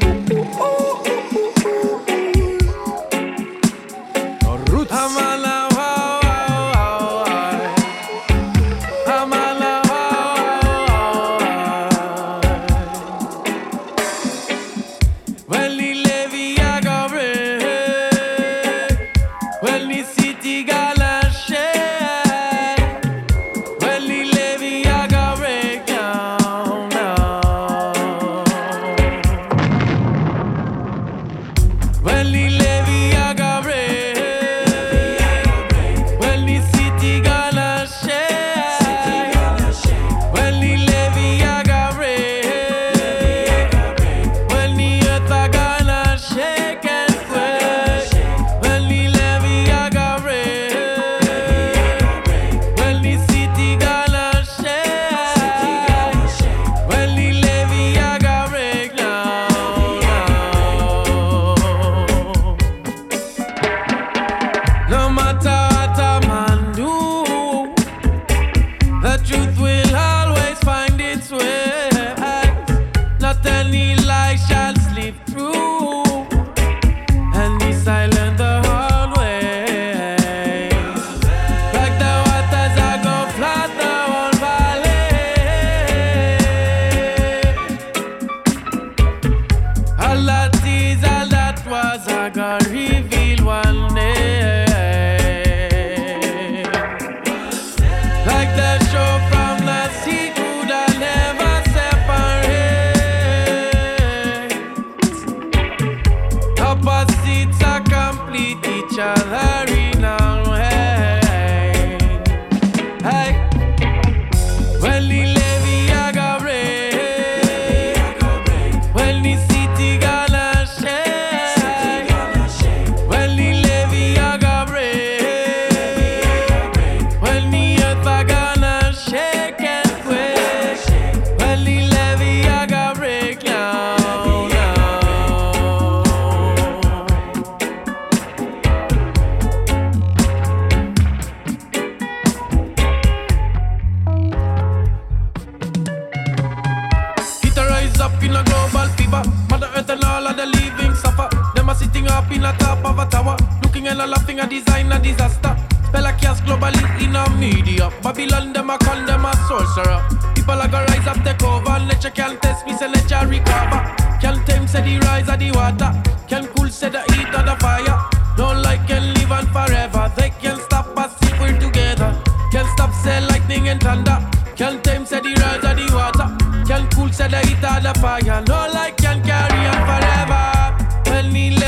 Rise 147.92 148.00
up 148.00 148.22
in 148.22 148.34
a 148.36 148.42
global 148.44 148.88
fever. 148.96 149.22
Mother 149.50 149.70
Earth 149.76 149.90
and 149.90 150.04
all 150.04 150.26
of 150.26 150.36
the 150.36 150.46
living 150.46 150.94
suffer. 150.94 151.28
Them 151.54 151.68
a 151.68 151.74
sitting 151.74 152.08
up 152.08 152.30
in 152.30 152.44
a 152.44 152.52
top 152.58 152.84
of 152.84 152.98
a 152.98 153.06
tower, 153.06 153.36
looking 153.62 153.88
and 153.88 154.00
a 154.00 154.06
laughing 154.06 154.40
a 154.40 154.46
design 154.46 154.92
a 154.92 154.98
disaster. 154.98 155.56
Spell 155.86 156.06
a 156.06 156.12
chaos 156.12 156.40
globally 156.40 156.82
in 157.02 157.16
a 157.16 157.28
media. 157.38 157.90
Babylon 158.02 158.52
them 158.52 158.70
a 158.70 158.78
con 158.78 159.06
them 159.06 159.24
a 159.24 159.32
sorcerer. 159.48 160.02
People 160.34 160.60
a 160.60 160.68
go 160.68 160.84
rise 160.88 161.06
up 161.06 161.22
take 161.24 161.42
over. 161.42 161.78
Nature 161.86 162.10
can't 162.10 162.40
test 162.42 162.66
me, 162.66 162.74
say 162.76 162.90
nature 162.90 163.26
recover. 163.26 163.80
Can't 164.20 164.46
tame 164.46 164.66
say 164.66 164.82
the 164.82 164.98
rise 165.06 165.28
of 165.28 165.38
the 165.38 165.50
water. 165.52 165.92
Can 166.28 166.46
cool 166.54 166.68
say 166.68 166.88
the 166.88 167.02
heat 167.12 167.34
of 167.34 167.44
the 167.46 167.56
fire. 167.60 167.98
Don't 168.36 168.62
like 168.62 168.86
can 168.86 169.14
live 169.14 169.32
on 169.32 169.46
forever. 169.46 170.10
They 170.16 170.30
can 170.30 170.58
stop 170.60 170.96
us 170.96 171.12
if 171.22 171.38
we're 171.40 171.58
together. 171.58 172.16
Can't 172.50 172.68
stop 172.70 172.92
say 173.02 173.20
lightning 173.26 173.68
and 173.68 173.80
thunder. 173.80 174.18
Can't 174.56 174.82
tame 174.84 175.04
say 175.04 175.20
the 175.20 175.34
rise 175.40 175.64
of 175.64 175.76
the 175.76 175.94
water. 175.94 176.41
Can 176.66 176.88
cool 176.90 177.12
say 177.12 177.28
the 177.28 177.38
heat 177.40 177.64
of 177.64 177.82
the 177.82 177.92
fire. 178.00 178.42
No 178.46 178.68
like 178.72 178.96
can 178.96 179.22
carry 179.22 179.66
on 179.66 179.80
forever. 179.88 181.10
When 181.10 181.32
the 181.32 181.61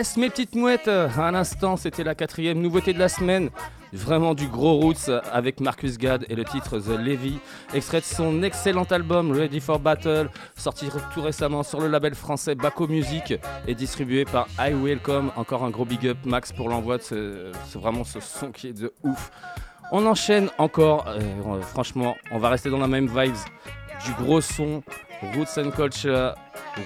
Yes, 0.00 0.16
mes 0.16 0.30
petites 0.30 0.54
mouettes, 0.54 0.88
à 0.88 1.30
l'instant, 1.30 1.76
c'était 1.76 2.04
la 2.04 2.14
quatrième 2.14 2.58
nouveauté 2.58 2.94
de 2.94 2.98
la 2.98 3.10
semaine. 3.10 3.50
Vraiment 3.92 4.32
du 4.32 4.48
gros 4.48 4.78
roots 4.78 5.10
avec 5.30 5.60
Marcus 5.60 5.98
Gad 5.98 6.24
et 6.30 6.34
le 6.34 6.42
titre 6.42 6.78
The 6.78 6.98
Levy, 6.98 7.38
extrait 7.74 8.00
de 8.00 8.06
son 8.06 8.42
excellent 8.42 8.84
album 8.84 9.30
Ready 9.30 9.60
for 9.60 9.78
Battle, 9.78 10.30
sorti 10.56 10.88
tout 11.12 11.20
récemment 11.20 11.62
sur 11.62 11.82
le 11.82 11.88
label 11.88 12.14
français 12.14 12.54
Baco 12.54 12.88
Music 12.88 13.34
et 13.68 13.74
distribué 13.74 14.24
par 14.24 14.46
I 14.58 14.72
Welcome. 14.72 15.32
Encore 15.36 15.64
un 15.64 15.70
gros 15.70 15.84
big 15.84 16.06
up 16.06 16.16
Max 16.24 16.50
pour 16.50 16.70
l'envoi 16.70 16.96
de 16.96 17.02
ce, 17.02 17.52
vraiment 17.78 18.04
ce 18.04 18.20
son 18.20 18.52
qui 18.52 18.68
est 18.68 18.80
de 18.80 18.94
ouf. 19.02 19.30
On 19.92 20.06
enchaîne 20.06 20.48
encore, 20.56 21.04
euh, 21.08 21.60
franchement, 21.60 22.16
on 22.32 22.38
va 22.38 22.48
rester 22.48 22.70
dans 22.70 22.78
la 22.78 22.88
même 22.88 23.06
vibes, 23.06 23.34
du 24.06 24.12
gros 24.14 24.40
son, 24.40 24.82
roots 25.22 25.58
and 25.58 25.70
culture, 25.70 26.34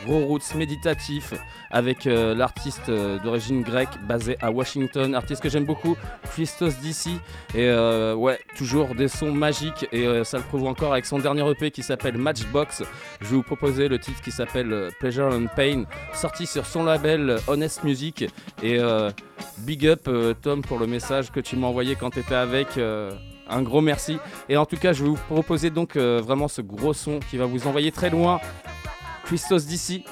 roots 0.06 0.54
méditatif 0.54 1.34
avec 1.70 2.06
euh, 2.06 2.34
l'artiste 2.34 2.88
euh, 2.88 3.18
d'origine 3.18 3.62
grecque 3.62 3.98
basé 4.06 4.36
à 4.40 4.50
Washington, 4.50 5.14
artiste 5.14 5.42
que 5.42 5.48
j'aime 5.48 5.64
beaucoup, 5.64 5.96
Christos 6.30 6.74
DC. 6.80 7.08
Et 7.54 7.68
euh, 7.68 8.14
ouais, 8.14 8.38
toujours 8.56 8.94
des 8.94 9.08
sons 9.08 9.32
magiques 9.32 9.86
et 9.92 10.24
ça 10.24 10.38
le 10.38 10.44
prouve 10.44 10.66
encore 10.66 10.92
avec 10.92 11.06
son 11.06 11.18
dernier 11.18 11.48
EP 11.50 11.70
qui 11.70 11.82
s'appelle 11.82 12.16
Matchbox. 12.16 12.82
Je 13.20 13.26
vais 13.26 13.36
vous 13.36 13.42
proposer 13.42 13.88
le 13.88 13.98
titre 13.98 14.20
qui 14.22 14.30
s'appelle 14.30 14.90
Pleasure 15.00 15.32
and 15.32 15.46
Pain, 15.56 15.84
sorti 16.12 16.46
sur 16.46 16.66
son 16.66 16.84
label 16.84 17.38
Honest 17.46 17.84
Music. 17.84 18.24
Et 18.62 18.78
big 19.58 19.86
up 19.86 20.08
Tom 20.42 20.62
pour 20.62 20.78
le 20.78 20.86
message 20.86 21.30
que 21.30 21.40
tu 21.40 21.56
m'as 21.56 21.66
envoyé 21.66 21.96
quand 21.96 22.10
tu 22.10 22.20
étais 22.20 22.34
avec. 22.34 22.78
Un 23.48 23.62
gros 23.62 23.80
merci. 23.80 24.18
Et 24.48 24.56
en 24.56 24.66
tout 24.66 24.76
cas, 24.76 24.92
je 24.92 25.02
vais 25.02 25.10
vous 25.10 25.18
proposer 25.28 25.70
donc 25.70 25.96
euh, 25.96 26.20
vraiment 26.22 26.48
ce 26.48 26.60
gros 26.60 26.92
son 26.92 27.20
qui 27.20 27.36
va 27.36 27.46
vous 27.46 27.66
envoyer 27.66 27.92
très 27.92 28.10
loin. 28.10 28.40
Christos 29.24 29.66
DC. 29.66 30.04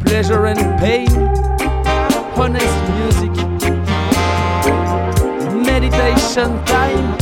Pleasure 0.00 0.46
and 0.46 0.78
pain. 0.78 1.06
Honest 2.36 2.66
music. 2.98 3.32
Meditation 5.64 6.58
time. 6.64 7.21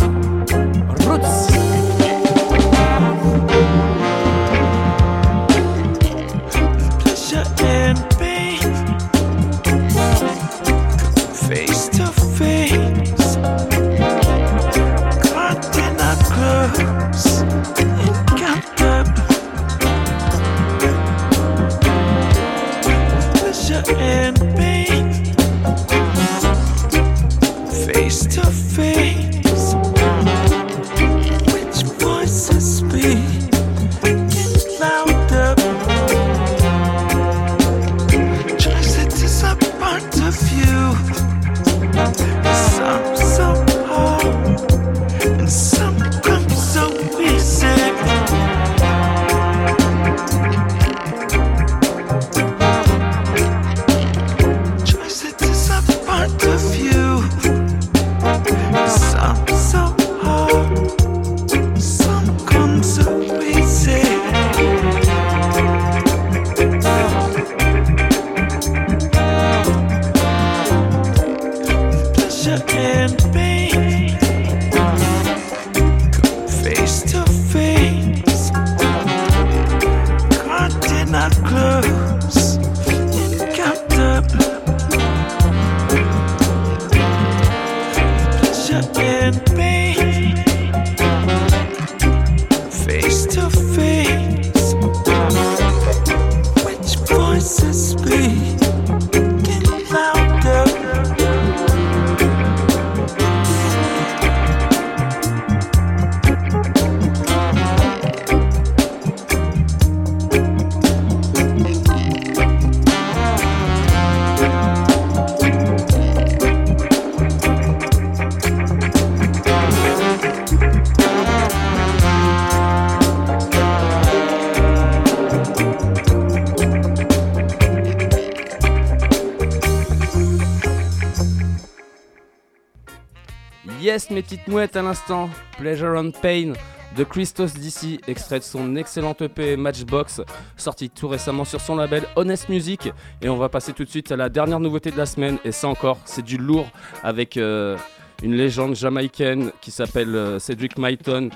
Yes, 133.91 134.09
mes 134.11 134.23
petites 134.23 134.47
mouettes 134.47 134.77
à 134.77 134.83
l'instant. 134.83 135.29
Pleasure 135.59 135.99
and 135.99 136.13
Pain 136.23 136.53
de 136.97 137.03
Christos 137.03 137.55
DC, 137.55 137.99
extrait 138.07 138.39
de 138.39 138.45
son 138.45 138.77
excellent 138.77 139.17
EP 139.21 139.57
Matchbox, 139.57 140.21
sorti 140.57 140.91
tout 140.91 141.09
récemment 141.09 141.45
sur 141.45 141.61
son 141.61 141.75
label 141.75 142.05
Honest 142.15 142.49
Music. 142.49 142.93
Et 143.21 143.29
on 143.29 143.37
va 143.37 143.49
passer 143.49 143.73
tout 143.73 143.83
de 143.83 143.89
suite 143.89 144.13
à 144.13 144.17
la 144.17 144.29
dernière 144.29 144.61
nouveauté 144.61 144.93
de 144.93 144.97
la 144.97 145.07
semaine. 145.07 145.39
Et 145.45 145.51
ça 145.51 145.67
encore, 145.67 145.99
c'est 146.05 146.23
du 146.23 146.37
lourd 146.37 146.69
avec 147.03 147.37
euh, 147.37 147.77
une 148.23 148.37
légende 148.37 148.77
jamaïcaine 148.77 149.51
qui 149.61 149.73
s'appelle 149.73 150.15
euh, 150.15 150.39
Cedric 150.39 150.79
Myton. 150.79 151.31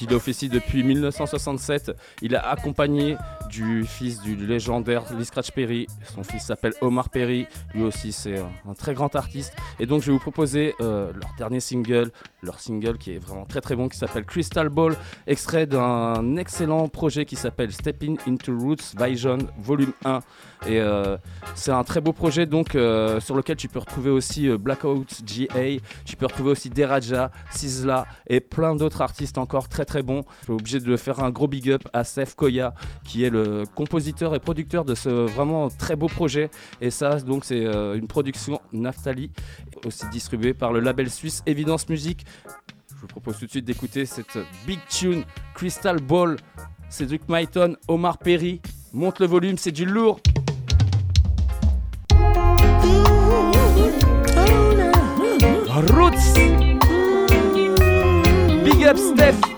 Il 0.00 0.14
officie 0.14 0.48
depuis 0.48 0.82
1967. 0.84 1.92
Il 2.22 2.34
a 2.36 2.48
accompagné 2.48 3.18
du 3.48 3.84
fils 3.84 4.20
du 4.20 4.36
légendaire 4.36 5.04
Lee 5.16 5.24
Scratch 5.24 5.50
Perry. 5.50 5.86
Son 6.14 6.22
fils 6.22 6.44
s'appelle 6.44 6.72
Omar 6.80 7.10
Perry. 7.10 7.46
Lui 7.74 7.82
aussi, 7.82 8.12
c'est 8.12 8.38
un, 8.38 8.74
très 8.74 8.94
grand 8.94 9.14
artiste. 9.16 9.54
Et 9.80 9.86
donc, 9.86 10.02
je 10.02 10.06
vais 10.06 10.12
vous 10.12 10.18
proposer 10.18 10.74
euh, 10.80 11.12
leur 11.12 11.34
dernier 11.36 11.60
single, 11.60 12.10
leur 12.42 12.60
single 12.60 12.98
qui 12.98 13.12
est 13.12 13.18
vraiment 13.18 13.44
très 13.44 13.60
très 13.60 13.76
bon, 13.76 13.88
qui 13.88 13.98
s'appelle 13.98 14.24
Crystal 14.24 14.68
Ball, 14.68 14.96
extrait 15.26 15.66
d'un 15.66 16.36
excellent 16.36 16.88
projet 16.88 17.24
qui 17.24 17.36
s'appelle 17.36 17.72
Stepping 17.72 18.18
into 18.26 18.56
Roots 18.56 18.94
Vision 18.98 19.38
Volume 19.58 19.92
1. 20.04 20.20
Et 20.66 20.80
euh, 20.80 21.16
c'est 21.54 21.70
un 21.70 21.84
très 21.84 22.00
beau 22.00 22.12
projet 22.12 22.46
donc 22.46 22.74
euh, 22.74 23.20
sur 23.20 23.36
lequel 23.36 23.56
tu 23.56 23.68
peux 23.68 23.78
retrouver 23.78 24.10
aussi 24.10 24.48
euh, 24.48 24.58
Blackout 24.58 25.22
GA, 25.24 25.80
tu 26.04 26.16
peux 26.16 26.26
retrouver 26.26 26.50
aussi 26.50 26.68
Deraja, 26.68 27.30
Sizzla 27.50 28.06
et 28.26 28.40
plein 28.40 28.74
d'autres 28.74 29.00
artistes 29.00 29.38
encore 29.38 29.68
très 29.68 29.84
très 29.84 30.02
bons. 30.02 30.24
Je 30.40 30.44
suis 30.44 30.52
obligé 30.52 30.80
de 30.80 30.96
faire 30.96 31.20
un 31.20 31.30
gros 31.30 31.46
big 31.46 31.70
up 31.70 31.88
à 31.92 32.02
Seth 32.02 32.34
Koya 32.34 32.74
qui 33.04 33.24
est 33.24 33.30
le 33.30 33.64
compositeur 33.74 34.34
et 34.34 34.40
producteur 34.40 34.84
de 34.84 34.94
ce 34.94 35.08
vraiment 35.08 35.68
très 35.68 35.94
beau 35.94 36.08
projet. 36.08 36.50
Et 36.80 36.90
ça 36.90 37.20
donc 37.20 37.44
c'est 37.44 37.64
une 37.64 38.08
production 38.08 38.60
Naftali, 38.72 39.30
aussi 39.86 40.06
distribuée 40.10 40.54
par 40.54 40.72
le 40.72 40.80
label 40.80 41.08
suisse 41.08 41.42
Evidence 41.46 41.88
Music. 41.88 42.26
Je 42.94 43.02
vous 43.02 43.06
propose 43.06 43.38
tout 43.38 43.46
de 43.46 43.50
suite 43.50 43.64
d'écouter 43.64 44.06
cette 44.06 44.38
big 44.66 44.80
tune 44.88 45.24
Crystal 45.54 46.00
Ball. 46.00 46.36
Cédric 46.88 47.22
Myton, 47.28 47.76
Omar 47.86 48.18
Perry. 48.18 48.60
Monte 48.92 49.20
le 49.20 49.26
volume, 49.26 49.58
c'est 49.58 49.72
du 49.72 49.84
lourd. 49.84 50.20
Roots. 55.86 56.32
Big 58.64 58.82
up 58.84 58.98
Steph. 58.98 59.57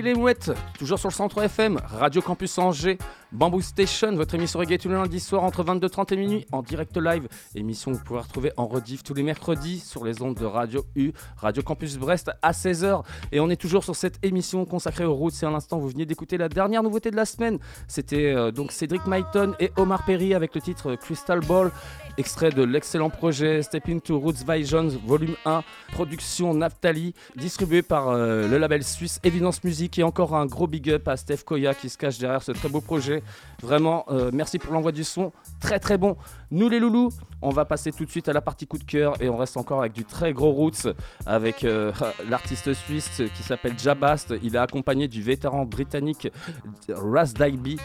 Yes, 0.00 0.06
ça 0.06 0.08
il 0.08 0.08
est 0.08 0.14
mouette 0.14 0.50
Toujours 0.78 0.98
sur 0.98 1.08
le 1.08 1.14
centre 1.14 1.42
FM, 1.42 1.78
Radio 1.84 2.22
Campus 2.22 2.58
Angers, 2.58 2.98
Bamboo 3.32 3.60
Station, 3.60 4.12
votre 4.16 4.34
émission 4.34 4.58
reggae 4.58 4.78
tous 4.78 4.88
les 4.88 4.94
lundis 4.94 5.20
soirs 5.20 5.44
entre 5.44 5.62
22h30 5.62 6.14
et 6.14 6.16
minuit 6.16 6.46
en 6.52 6.62
direct 6.62 6.96
live. 6.96 7.28
Émission 7.56 7.90
que 7.90 7.96
vous 7.96 8.04
pouvez 8.04 8.20
retrouver 8.20 8.52
en 8.56 8.68
rediff 8.68 9.02
tous 9.02 9.12
les 9.12 9.24
mercredis 9.24 9.80
sur 9.80 10.04
les 10.04 10.22
ondes 10.22 10.36
de 10.36 10.44
Radio 10.44 10.84
U, 10.94 11.10
Radio 11.36 11.64
Campus 11.64 11.96
Brest 11.98 12.30
à 12.42 12.52
16h. 12.52 13.02
Et 13.32 13.40
on 13.40 13.50
est 13.50 13.60
toujours 13.60 13.82
sur 13.82 13.96
cette 13.96 14.24
émission 14.24 14.64
consacrée 14.64 15.04
aux 15.04 15.14
routes. 15.14 15.32
C'est 15.32 15.46
à 15.46 15.50
l'instant, 15.50 15.80
vous 15.80 15.88
veniez 15.88 16.06
d'écouter 16.06 16.38
la 16.38 16.48
dernière 16.48 16.84
nouveauté 16.84 17.10
de 17.10 17.16
la 17.16 17.24
semaine. 17.24 17.58
C'était 17.88 18.32
euh, 18.32 18.52
donc 18.52 18.70
Cédric 18.70 19.02
Myton 19.08 19.54
et 19.58 19.72
Omar 19.76 20.04
Perry 20.04 20.32
avec 20.32 20.54
le 20.54 20.60
titre 20.60 20.94
Crystal 20.94 21.40
Ball. 21.40 21.72
Extrait 22.18 22.50
de 22.50 22.62
l'excellent 22.62 23.10
projet 23.10 23.62
Step 23.62 23.88
Into 23.88 24.16
Roots 24.20 24.44
Visions 24.46 24.88
Volume 25.04 25.34
1, 25.44 25.64
production 25.92 26.54
Naphtali, 26.54 27.14
distribué 27.34 27.82
par 27.82 28.10
euh, 28.10 28.46
le 28.46 28.58
label 28.58 28.84
suisse 28.84 29.18
Evidence 29.24 29.64
Music. 29.64 29.98
Et 29.98 30.04
encore 30.04 30.36
un 30.36 30.46
gros 30.46 30.68
big 30.68 30.88
up 30.90 31.08
à 31.08 31.16
Steph 31.16 31.38
Koya 31.44 31.74
qui 31.74 31.88
se 31.88 31.98
cache 31.98 32.18
derrière 32.18 32.44
ce 32.44 32.52
très 32.52 32.68
beau 32.68 32.80
projet. 32.80 33.24
Vraiment, 33.60 34.04
euh, 34.10 34.30
merci 34.32 34.60
pour 34.60 34.72
l'envoi 34.72 34.92
du 34.92 35.02
son. 35.02 35.32
Très 35.58 35.80
très 35.80 35.98
bon. 35.98 36.16
Nous 36.52 36.68
les 36.68 36.80
loulous, 36.80 37.10
on 37.42 37.50
va 37.50 37.64
passer 37.64 37.92
tout 37.92 38.04
de 38.04 38.10
suite 38.10 38.28
à 38.28 38.32
la 38.32 38.40
partie 38.40 38.66
coup 38.66 38.78
de 38.78 38.84
cœur 38.84 39.14
et 39.22 39.28
on 39.28 39.36
reste 39.36 39.56
encore 39.56 39.80
avec 39.80 39.92
du 39.92 40.04
très 40.04 40.32
gros 40.32 40.50
roots 40.50 40.88
avec 41.24 41.62
euh, 41.62 41.92
l'artiste 42.28 42.72
suisse 42.74 43.22
qui 43.36 43.42
s'appelle 43.44 43.78
Jabast. 43.78 44.34
Il 44.42 44.56
est 44.56 44.58
accompagné 44.58 45.06
du 45.06 45.22
vétéran 45.22 45.64
britannique 45.64 46.28
Ras 46.88 47.34
Daibi. 47.36 47.78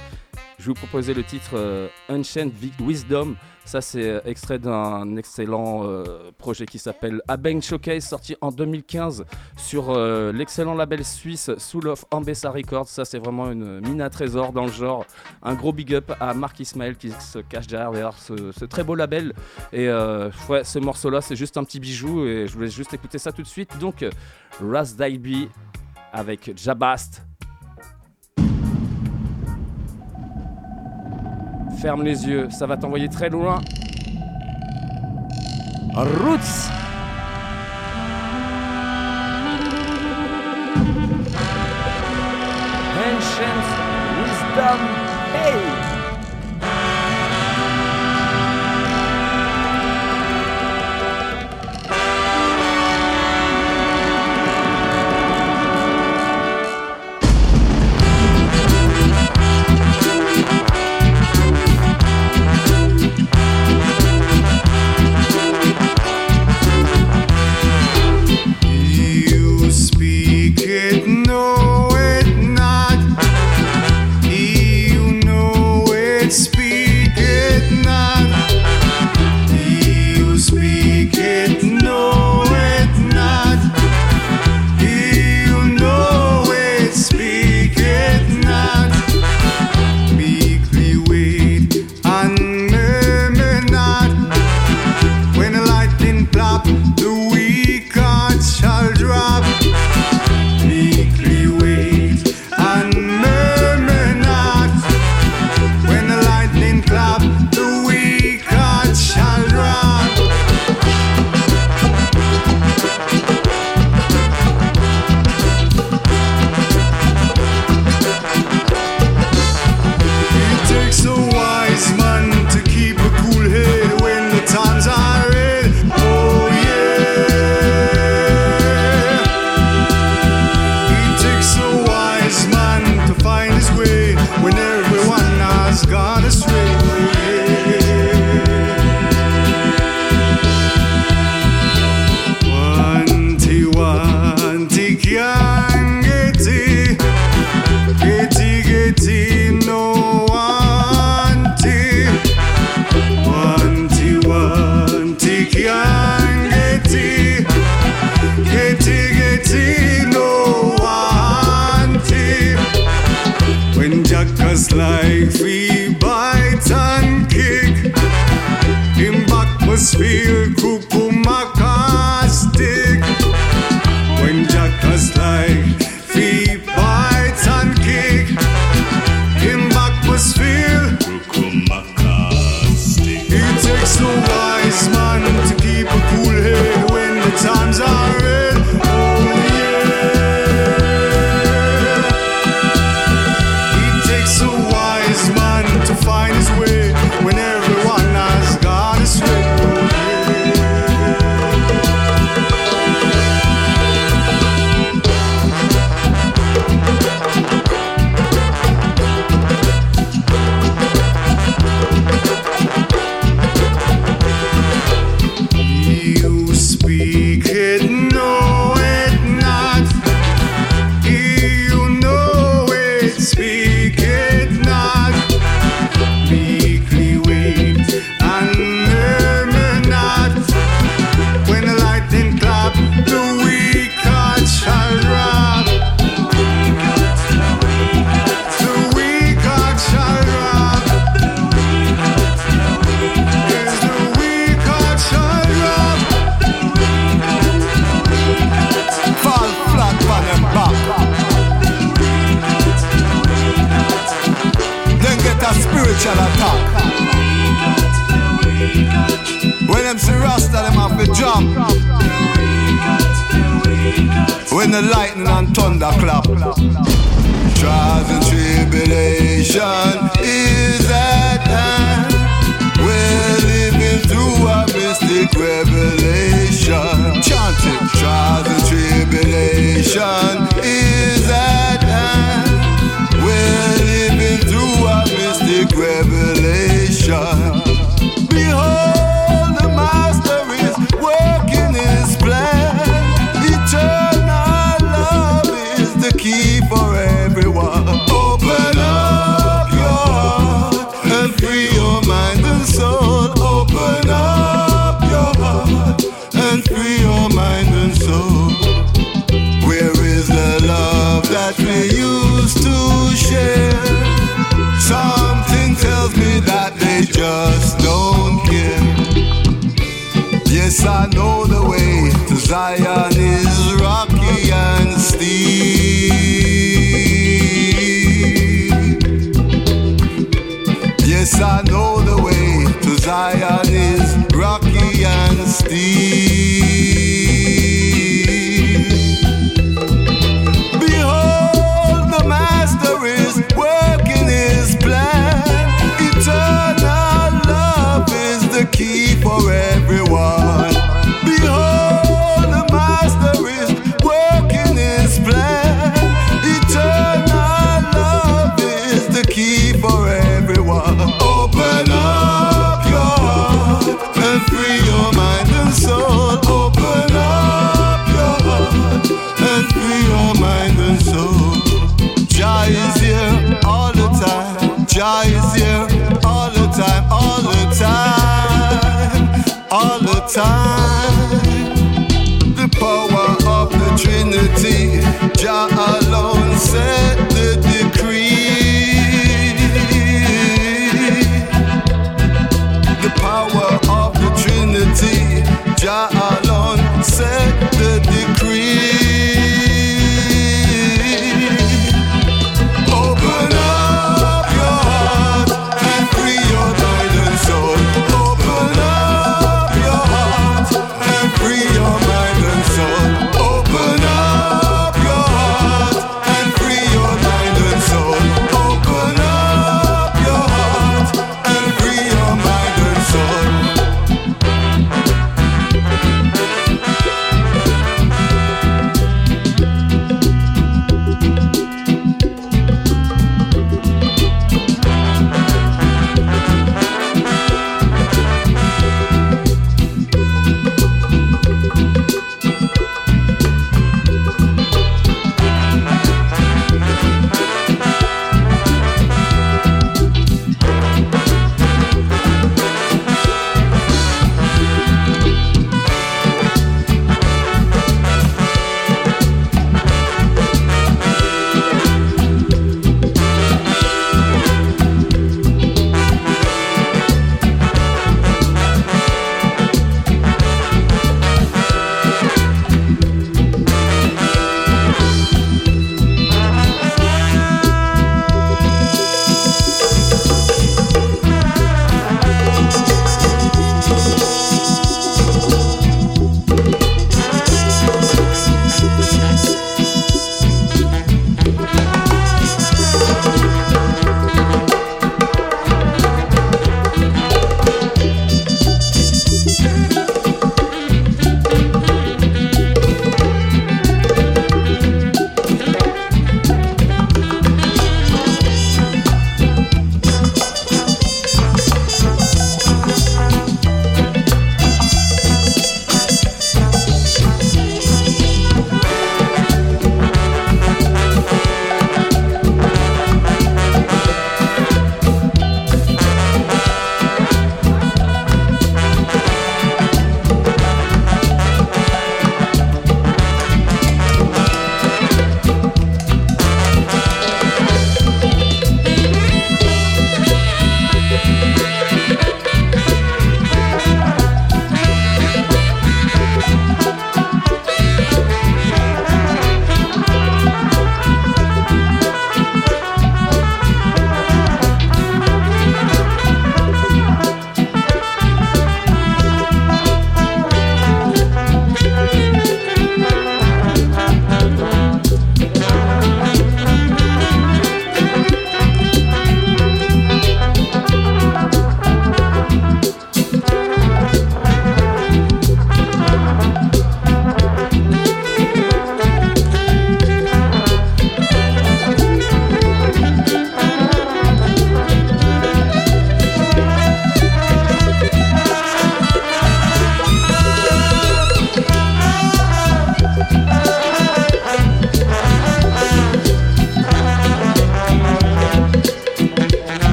Je 0.57 0.66
vous 0.66 0.74
proposer 0.74 1.13
le 1.13 1.24
titre 1.24 1.51
euh, 1.53 1.88
Ancient 2.09 2.49
Wisdom. 2.80 3.36
Ça, 3.66 3.82
c'est 3.82 4.09
euh, 4.09 4.20
extrait 4.26 4.59
d'un 4.59 5.18
excellent 5.18 5.82
euh, 5.84 6.32
projet 6.38 6.68
qui 6.68 6.78
s'appelle 6.78 7.22
Abeng 7.28 7.61
Showcase, 7.61 8.05
sorti 8.05 8.36
en 8.39 8.51
2015 8.51 9.26
sur 9.57 9.89
euh, 9.89 10.32
l'excellent 10.32 10.76
label 10.76 11.03
suisse 11.03 11.49
Soul 11.57 11.88
of 11.88 12.05
Ambessa 12.11 12.51
Records. 12.51 12.88
Ça, 12.88 13.05
c'est 13.05 13.18
vraiment 13.18 13.51
une 13.51 13.82
mine 13.82 14.01
à 14.01 14.11
trésor 14.11 14.53
dans 14.53 14.66
le 14.66 14.72
genre. 14.72 15.03
Un 15.41 15.55
gros 15.55 15.74
big 15.74 15.95
up 15.95 16.11
à 16.20 16.36
Marc 16.36 16.59
Ismail 16.59 16.95
qui 16.95 17.09
se 17.09 17.39
cache 17.39 17.66
derrière, 17.66 18.13
ce, 18.13 18.66
très 18.66 18.84
beau 18.84 18.93
label. 18.93 19.34
Et 19.74 19.88
ce 19.88 20.80
morceau-là, 20.80 21.22
c'est 21.22 21.36
juste 21.36 21.57
un 21.57 21.63
petit 21.63 21.80
bijou 21.80 22.26
et 22.26 22.47
je 22.47 22.53
voulais 22.53 22.70
juste 22.70 22.93
écouter 22.93 23.18
ça 23.18 23.32
tout 23.32 23.41
de 23.41 23.47
suite. 23.47 23.78
Donc, 23.80 24.05
Ras 24.61 24.93
Daibi 24.95 25.49
avec 26.13 26.51
Jabast. 26.55 27.24
Ferme 31.78 32.03
les 32.03 32.28
yeux, 32.28 32.49
ça 32.49 32.66
va 32.66 32.78
t'envoyer 32.78 33.09
très 33.09 33.30
loin. 33.30 33.61
Roots 35.95 36.70
Ancient 42.97 43.66
Wisdom 44.18 45.04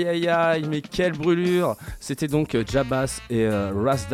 Foy 0.00 0.08
aïe 0.08 0.28
aïe, 0.28 0.64
mais 0.66 0.80
quelle 0.80 1.12
brûlure 1.12 1.76
C'était 1.98 2.26
donc 2.26 2.54
euh, 2.54 2.64
Jabas 2.66 3.20
et 3.28 3.44
euh, 3.44 3.70
Ras 3.74 4.06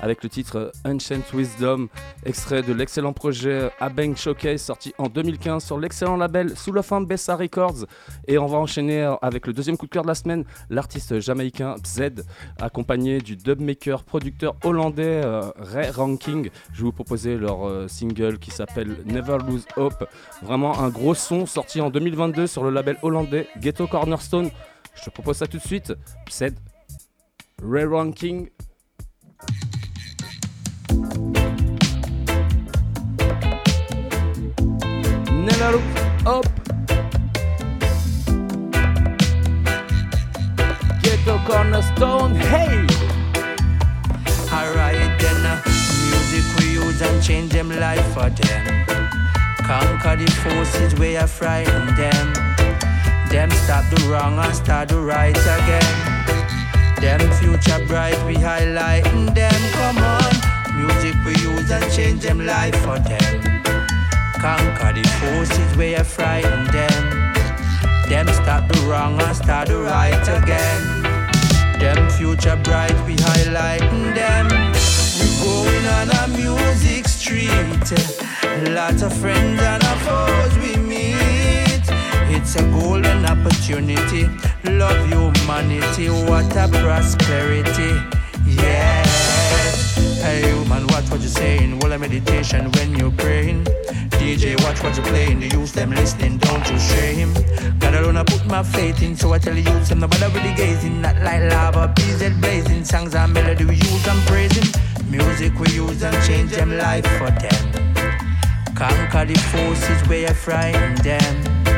avec 0.00 0.22
le 0.22 0.28
titre 0.28 0.72
Ancient 0.84 1.22
Wisdom, 1.32 1.88
extrait 2.24 2.62
de 2.62 2.72
l'excellent 2.72 3.12
projet 3.12 3.70
Abeng 3.80 4.14
Showcase 4.14 4.62
sorti 4.62 4.92
en 4.98 5.08
2015 5.08 5.64
sur 5.64 5.78
l'excellent 5.78 6.16
label 6.16 6.56
Sous 6.56 6.72
la 6.72 6.82
fin 6.82 7.00
Bessa 7.00 7.36
Records. 7.36 7.86
Et 8.28 8.38
on 8.38 8.46
va 8.46 8.58
enchaîner 8.58 9.10
avec 9.22 9.46
le 9.46 9.52
deuxième 9.52 9.76
coup 9.76 9.86
de 9.86 9.90
cœur 9.90 10.02
de 10.02 10.08
la 10.08 10.14
semaine, 10.14 10.44
l'artiste 10.70 11.20
jamaïcain 11.20 11.76
Z, 11.84 12.24
accompagné 12.60 13.20
du 13.20 13.36
dubmaker 13.36 14.04
producteur 14.04 14.54
hollandais 14.64 15.22
euh, 15.24 15.50
Ray 15.56 15.90
Ranking. 15.90 16.50
Je 16.72 16.78
vais 16.78 16.84
vous 16.84 16.92
proposer 16.92 17.36
leur 17.36 17.66
euh, 17.66 17.88
single 17.88 18.38
qui 18.38 18.50
s'appelle 18.50 18.98
Never 19.06 19.38
Lose 19.48 19.66
Hope. 19.76 20.08
Vraiment 20.42 20.78
un 20.78 20.88
gros 20.88 21.14
son 21.14 21.46
sorti 21.46 21.80
en 21.80 21.90
2022 21.90 22.46
sur 22.46 22.64
le 22.64 22.70
label 22.70 22.98
hollandais 23.02 23.48
Ghetto 23.60 23.86
Cornerstone. 23.86 24.50
Je 24.96 25.04
te 25.04 25.10
propose 25.10 25.36
ça 25.36 25.46
tout 25.46 25.58
de 25.58 25.62
suite. 25.62 25.92
Z, 26.30 26.54
Ray 27.62 27.84
Ranking. 27.84 28.48
Never 35.30 35.80
Up. 36.26 36.46
Ghetto 41.02 41.38
Cornerstone, 41.46 42.34
hey! 42.34 42.86
Alright 44.52 45.20
then, 45.20 45.46
uh, 45.46 45.62
music 45.64 46.44
we 46.58 46.72
use 46.72 47.00
and 47.02 47.22
change 47.22 47.52
them 47.52 47.68
life 47.68 48.04
for 48.12 48.30
them. 48.30 48.86
Conquer 49.58 50.16
the 50.16 50.30
forces 50.42 50.94
where 50.98 51.20
you 51.20 51.26
frighten 51.26 51.94
them. 51.94 52.55
Them 53.30 53.50
stop 53.50 53.84
the 53.90 54.08
wrong 54.08 54.38
and 54.38 54.54
start 54.54 54.88
the 54.88 55.00
right 55.00 55.36
again. 55.36 56.16
Them 57.00 57.20
future 57.38 57.84
bright, 57.86 58.16
we 58.24 58.34
highlighting 58.34 59.34
them. 59.34 59.60
Come 59.72 59.98
on, 59.98 60.32
music 60.76 61.14
we 61.24 61.32
use 61.42 61.70
and 61.70 61.92
change 61.92 62.22
them 62.22 62.46
life 62.46 62.76
for 62.82 62.98
them. 62.98 63.42
Conquer 64.40 64.92
the 64.92 65.04
forces 65.20 65.76
where 65.76 65.98
you 65.98 66.04
frighten 66.04 66.64
them. 66.66 67.32
Them 68.08 68.28
stop 68.28 68.68
the 68.68 68.80
wrong 68.88 69.20
and 69.20 69.36
start 69.36 69.68
the 69.68 69.78
right 69.78 70.28
again. 70.38 71.02
Them 71.80 72.08
future 72.10 72.56
bright, 72.64 72.94
we 73.04 73.16
highlighting 73.16 74.14
them. 74.14 74.46
We 75.18 75.26
going 75.42 75.86
on 75.98 76.10
a 76.10 76.28
music 76.28 77.08
street. 77.08 77.92
Lots 78.72 79.02
of 79.02 79.12
friends 79.12 79.60
and 79.60 79.82
foes 80.06 80.56
we 80.58 80.76
meet. 80.76 81.25
It's 82.28 82.56
a 82.56 82.62
golden 82.70 83.24
opportunity. 83.24 84.28
Love 84.64 85.08
humanity, 85.08 86.08
what 86.28 86.54
a 86.56 86.68
prosperity. 86.68 88.00
Yes. 88.44 89.96
Hey 90.22 90.42
human, 90.42 90.86
watch 90.88 91.08
what 91.10 91.20
you're 91.20 91.28
saying. 91.28 91.78
Well, 91.78 91.92
a 91.92 91.98
meditation 91.98 92.70
when 92.72 92.94
you're 92.96 93.12
praying. 93.12 93.64
DJ, 94.18 94.60
watch 94.64 94.82
what 94.82 94.96
you're 94.96 95.06
playing. 95.06 95.40
The 95.40 95.48
youth 95.48 95.72
them 95.72 95.90
listening, 95.90 96.38
don't 96.38 96.68
you 96.68 96.78
shame. 96.78 97.32
God 97.78 97.94
alone 97.94 98.16
I 98.16 98.24
put 98.24 98.44
my 98.46 98.62
faith 98.62 99.02
in, 99.02 99.16
so 99.16 99.32
I 99.32 99.38
tell 99.38 99.54
the 99.54 99.60
youth 99.60 99.88
them 99.88 100.00
no 100.00 100.08
matter 100.08 100.28
really 100.30 100.54
gazing. 100.54 101.00
Not 101.00 101.16
like 101.22 101.50
lava, 101.50 101.92
BZ 101.94 102.40
blazing. 102.40 102.84
Songs 102.84 103.14
and 103.14 103.32
melody 103.32 103.64
we 103.64 103.76
use 103.76 104.06
and 104.08 104.20
praising. 104.26 104.68
Music 105.10 105.56
we 105.60 105.70
use 105.70 106.02
and 106.02 106.16
change 106.26 106.50
them 106.50 106.76
life 106.76 107.06
for 107.18 107.30
them. 107.30 107.94
Conquer 108.74 109.24
the 109.24 109.38
forces 109.52 110.08
where 110.08 110.28
you 110.28 110.34
frighten 110.34 110.96
them. 110.96 111.75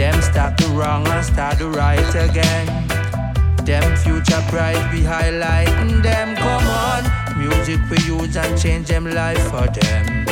Them 0.00 0.22
start 0.22 0.56
the 0.56 0.66
wrong 0.68 1.06
and 1.08 1.22
start 1.22 1.58
the 1.58 1.68
right 1.68 2.14
again. 2.14 2.66
Them 3.66 3.84
future 3.98 4.42
bright, 4.48 4.80
we 4.94 5.02
highlighting 5.02 6.02
them. 6.02 6.36
Come 6.36 6.66
on, 6.66 7.38
music 7.38 7.80
we 7.90 7.98
use 8.08 8.34
and 8.34 8.58
change 8.58 8.88
them 8.88 9.10
life 9.10 9.42
for 9.50 9.66
them. 9.68 10.24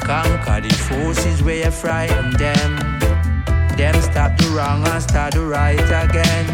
Conquer 0.00 0.62
the 0.66 0.72
forces 0.88 1.42
where 1.42 1.66
you 1.66 1.70
frighten 1.70 2.30
them. 2.38 2.78
Them 3.76 3.94
stop 4.00 4.38
the 4.38 4.50
wrong 4.56 4.88
and 4.88 5.02
start 5.02 5.34
the 5.34 5.42
right 5.42 5.78
again. 5.78 6.46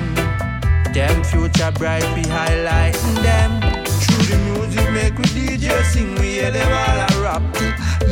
Them 0.93 1.23
future 1.23 1.71
bright, 1.79 2.03
we 2.17 2.25
highlighting 2.25 3.23
them. 3.23 3.61
Through 3.85 4.27
the 4.27 4.39
music, 4.51 4.91
make 4.91 5.17
we 5.17 5.25
DJ 5.27 5.85
sing, 5.85 6.17
we 6.17 6.33
hear 6.43 6.51
them 6.51 6.67
all 6.67 6.99
a 6.99 7.23
rap. 7.23 7.43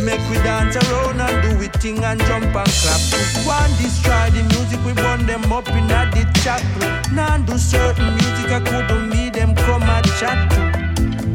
Make 0.08 0.30
we 0.30 0.36
dance 0.36 0.74
around 0.74 1.20
and 1.20 1.42
do 1.42 1.62
it 1.62 1.74
thing 1.82 2.02
and 2.02 2.18
jump 2.20 2.46
and 2.46 2.72
clap. 2.80 3.00
One 3.44 3.70
destroy 3.76 4.30
the 4.32 4.42
music, 4.54 4.82
we 4.86 4.94
burn 4.94 5.26
them 5.26 5.52
up 5.52 5.68
in 5.68 5.84
a 5.84 6.08
the 6.08 6.24
chapel. 6.40 6.80
Now 7.14 7.36
do 7.36 7.58
certain 7.58 8.14
music, 8.14 8.50
I 8.50 8.60
couldn't 8.60 9.10
meet 9.10 9.34
them 9.34 9.54
come 9.54 9.82
and 9.82 10.06
chat. 10.18 10.48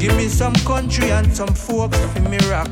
Give 0.00 0.16
me 0.16 0.26
some 0.26 0.54
country 0.66 1.12
and 1.12 1.32
some 1.32 1.54
folks 1.54 2.00
for 2.00 2.22
me 2.22 2.38
rock. 2.50 2.68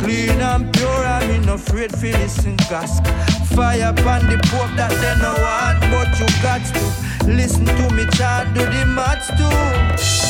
Clean 0.00 0.38
and 0.42 0.70
pure, 0.74 1.06
I'm 1.16 1.30
in 1.30 1.48
afraid 1.48 1.92
for 1.92 2.12
listen 2.20 2.56
gospel. 2.68 3.10
Fire 3.56 3.94
upon 3.96 4.26
the 4.26 4.36
pope 4.52 4.76
that 4.76 4.92
they 5.00 5.16
no 5.24 5.32
want, 5.40 5.80
but 5.88 6.20
you 6.20 6.26
got 6.42 6.60
to 6.74 7.32
listen 7.32 7.64
to 7.64 7.94
me 7.94 8.04
chant, 8.12 8.52
do 8.52 8.60
the 8.60 8.84
maths 8.84 9.28
too. 9.38 10.23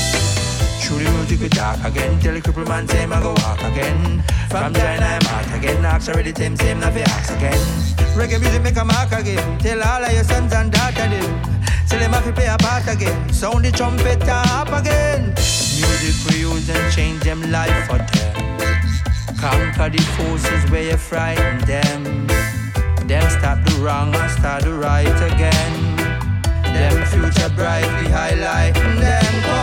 Through 0.84 1.02
the 1.02 1.10
music 1.12 1.40
we 1.40 1.48
talk 1.48 1.82
again, 1.82 2.20
tell 2.20 2.34
the 2.34 2.42
cripple 2.42 2.68
man 2.68 2.86
same 2.86 3.10
I 3.10 3.20
go 3.22 3.32
walk 3.32 3.62
again. 3.62 4.22
From 4.50 4.74
China 4.74 5.06
I'm 5.16 5.26
out 5.32 5.56
again, 5.56 5.82
ask 5.82 6.10
already 6.10 6.34
same 6.34 6.56
same 6.56 6.78
now 6.78 6.90
fi 6.90 7.00
ask 7.00 7.32
again. 7.32 7.58
Reggae 8.12 8.38
music 8.38 8.62
make 8.62 8.76
a 8.76 8.84
mark 8.84 9.10
again, 9.12 9.58
tell 9.60 9.82
all 9.82 10.04
of 10.04 10.12
your 10.12 10.24
sons 10.24 10.52
and 10.52 10.70
daughters 10.70 11.08
them. 11.08 11.64
Say 11.86 11.98
them 11.98 12.12
have 12.12 12.24
to 12.24 12.32
play 12.32 12.48
a 12.48 12.58
part 12.58 12.86
again, 12.86 13.32
sound 13.32 13.64
the 13.64 13.72
trumpet 13.72 14.22
harp 14.24 14.68
again. 14.78 15.32
Music 15.80 16.14
we 16.28 16.40
use 16.40 16.68
and 16.68 16.92
change 16.92 17.22
them 17.22 17.40
life 17.50 17.86
for 17.88 17.96
them. 17.96 18.44
Conquer 19.40 19.88
the 19.88 20.02
forces 20.16 20.70
where 20.70 20.84
you 20.90 20.98
frighten 20.98 21.64
them. 21.64 22.26
Them 23.08 23.24
stop 23.30 23.58
the 23.64 23.74
wrong 23.80 24.14
and 24.14 24.30
start 24.30 24.64
the 24.64 24.74
right 24.74 25.18
again. 25.32 25.96
Them 26.76 27.04
future 27.06 27.48
bright, 27.56 27.88
we 28.02 28.10
highlight 28.10 28.74
them. 28.74 29.53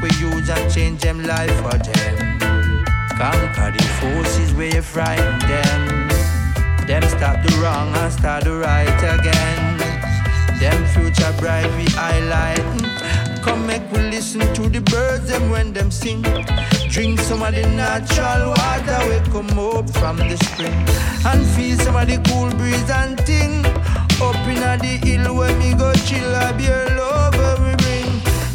We 0.00 0.10
use 0.10 0.48
and 0.48 0.72
change 0.72 1.00
them 1.00 1.24
life 1.24 1.54
for 1.60 1.76
them. 1.76 2.38
Conquer 3.18 3.72
the 3.72 3.84
forces 4.00 4.52
you 4.52 4.80
frighten 4.80 5.40
them. 5.40 6.08
Them 6.86 7.02
stop 7.02 7.42
the 7.44 7.52
wrong 7.60 7.92
and 7.96 8.12
start 8.12 8.44
the 8.44 8.54
right 8.54 8.86
again. 8.86 9.78
Them 10.60 10.86
future 10.94 11.34
bright, 11.38 11.66
we 11.76 11.84
highlight. 11.90 12.62
Come 13.42 13.66
make 13.66 13.90
we 13.90 13.98
listen 14.10 14.40
to 14.54 14.68
the 14.68 14.80
birds 14.80 15.28
them 15.28 15.50
when 15.50 15.72
them 15.72 15.90
sing. 15.90 16.22
Drink 16.88 17.18
some 17.18 17.42
of 17.42 17.54
the 17.54 17.66
natural 17.66 18.50
water 18.50 19.00
we 19.08 19.18
come 19.32 19.58
up 19.58 19.90
from 19.90 20.18
the 20.18 20.36
spring. 20.44 20.86
And 21.26 21.44
feel 21.56 21.76
some 21.78 21.96
of 21.96 22.06
the 22.06 22.18
cool 22.28 22.50
breeze 22.56 22.90
and 22.90 23.18
ting. 23.26 23.66
Up 24.22 24.36
in 24.46 24.60
the 24.60 25.00
hill 25.04 25.34
where 25.34 25.56
me 25.58 25.74
go 25.74 25.92
chill 26.06 26.34
a 26.34 26.52
beer 26.56 26.86
love 26.96 27.34
we. 27.34 27.37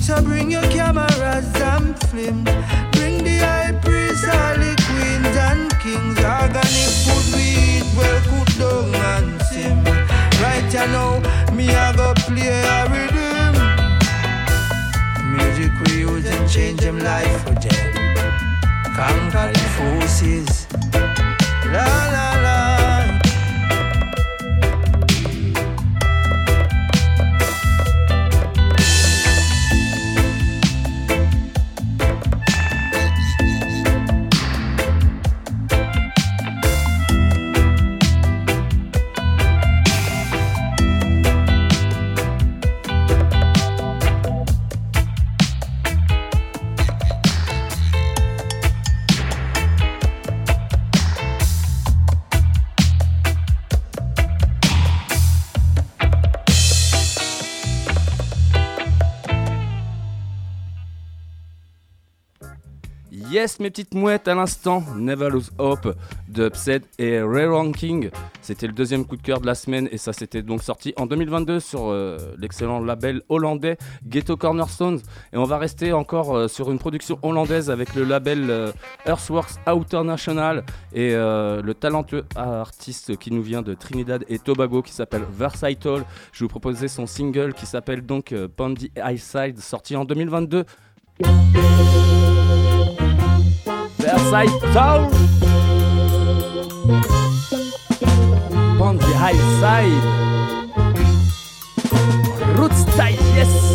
So 0.04 0.22
bring 0.22 0.51
your 0.51 0.64
cameras 0.64 1.47
and 1.56 1.97
film. 2.10 2.43
Bring 2.91 3.24
the 3.24 3.38
high 3.39 3.72
priest, 3.82 4.28
all 4.28 4.56
the 4.60 4.76
queens 4.84 5.38
and 5.47 5.72
kings. 5.80 6.20
Organic 6.20 6.91
food 7.08 7.26
we 7.34 7.45
eat 7.78 7.88
well 7.95 8.20
cooked 8.28 8.60
down 8.60 8.93
and 8.93 9.41
sim. 9.43 9.82
Right 10.43 10.68
you 10.74 10.88
know, 10.91 11.22
me 11.56 11.74
I 11.74 11.95
go 11.95 12.14
play 12.28 12.49
a 12.49 12.84
rhythm. 12.91 13.56
Music 15.38 15.72
we 15.88 15.99
use 15.99 16.26
and 16.26 16.49
change 16.49 16.82
them 16.82 16.99
life 16.99 17.43
for 17.43 17.54
them. 17.54 17.93
Conquer 18.97 19.54
the 19.54 19.66
forces. 19.78 20.68
La 21.72 21.88
la 22.12 22.33
Yes, 63.44 63.60
mes 63.60 63.72
petites 63.72 63.94
mouettes, 63.94 64.30
à 64.30 64.36
l'instant, 64.36 64.86
Never 64.96 65.30
Lose 65.30 65.52
Hope 65.58 65.98
de 66.30 66.48
Upset 66.48 66.84
et 66.98 67.22
Ray 67.22 67.46
Ranking. 67.46 68.10
C'était 68.41 68.68
le 68.68 68.72
deuxième 68.72 69.04
coup 69.06 69.18
de 69.18 69.22
cœur 69.22 69.41
de 69.41 69.46
la 69.46 69.54
semaine 69.54 69.89
et 69.91 69.98
ça 69.98 70.14
c'était 70.14 70.41
donc 70.41 70.64
sorti 70.64 70.94
en 70.96 71.08
2022 71.08 71.60
sur 71.60 71.91
euh, 71.91 72.18
l'excellent 72.38 72.80
label 72.80 73.22
hollandais 73.28 73.78
Ghetto 74.08 74.38
Cornerstones. 74.38 75.02
Et 75.34 75.38
on 75.38 75.44
va 75.44 75.58
rester 75.58 75.91
encore 75.91 76.34
euh, 76.34 76.48
sur 76.48 76.72
une 76.72 76.80
production 76.80 77.20
hollandaise 77.22 77.70
avec 77.70 77.96
le 77.96 78.06
label 78.06 78.50
euh, 78.50 78.72
Earthworks 79.06 79.56
Outer 79.68 80.04
National 80.06 80.64
et 80.94 81.14
euh, 81.14 81.62
le 81.62 81.74
talentueux 81.74 82.24
artiste 82.38 83.18
qui 83.18 83.30
nous 83.32 83.44
vient 83.44 83.62
de 83.62 83.74
Trinidad 83.74 84.24
et 84.30 84.39
Tobago 84.39 84.82
qui 84.82 84.94
s'appelle 84.94 85.26
Versatile. 85.30 86.06
Je 86.32 86.46
vous 86.46 86.50
proposer 86.50 86.88
son 86.88 87.08
single 87.08 87.54
qui 87.54 87.66
s'appelle 87.66 88.06
donc 88.06 88.34
Pandy 88.56 88.89
Highside, 88.96 89.60
sorti 89.60 89.98
en 89.98 90.06
2022. 90.06 90.64
Versatile 94.14 95.09
Pandy 98.78 99.14
Highside 99.18 100.03
Roots 102.55 102.82
style, 102.93 103.18
yes 103.36 103.72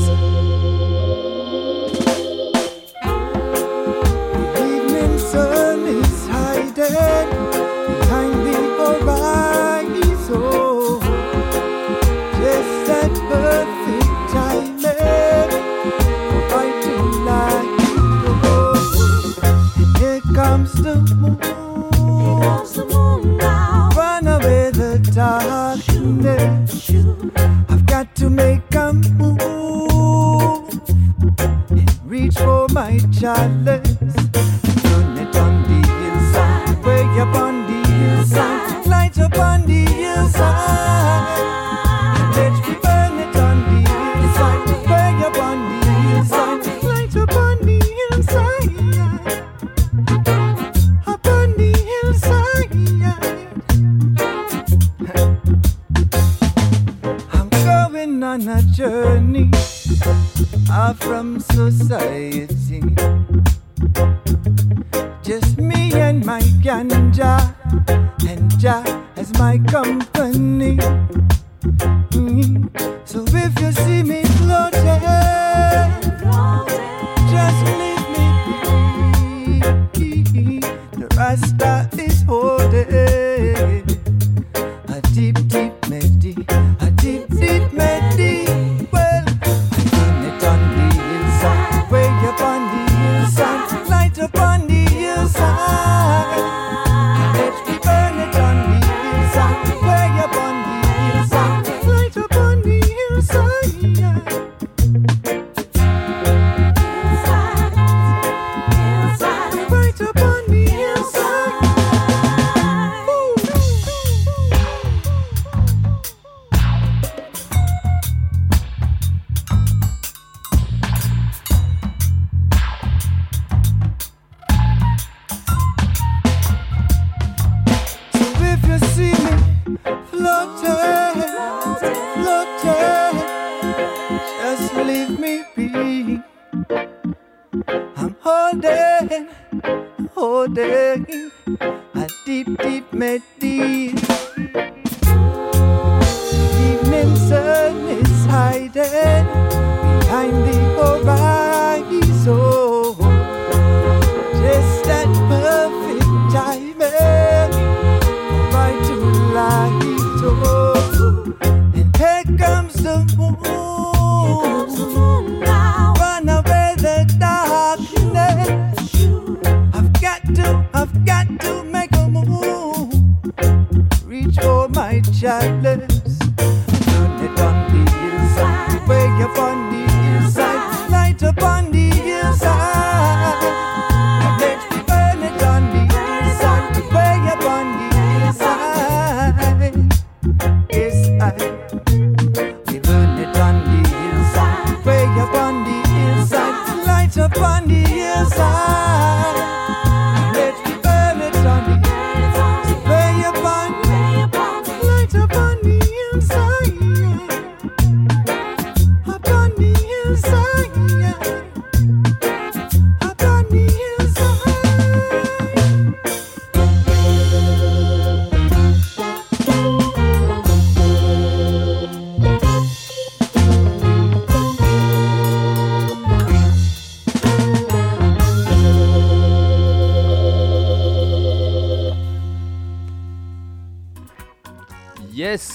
each 33.19 33.25
other. 33.25 33.78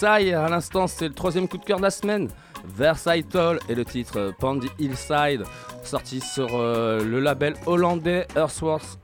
I, 0.01 0.33
à 0.33 0.49
l'instant, 0.49 0.87
c'est 0.87 1.07
le 1.07 1.13
troisième 1.13 1.47
coup 1.47 1.57
de 1.57 1.65
cœur 1.65 1.77
de 1.77 1.83
la 1.83 1.91
semaine. 1.91 2.29
Versatile 2.65 3.59
et 3.67 3.75
le 3.75 3.83
titre 3.83 4.17
euh, 4.17 4.31
Pandy 4.39 4.69
Hillside, 4.79 5.43
sorti 5.83 6.21
sur 6.21 6.47
euh, 6.53 7.03
le 7.03 7.19
label 7.19 7.55
hollandais 7.65 8.25
Earthworks 8.35 8.97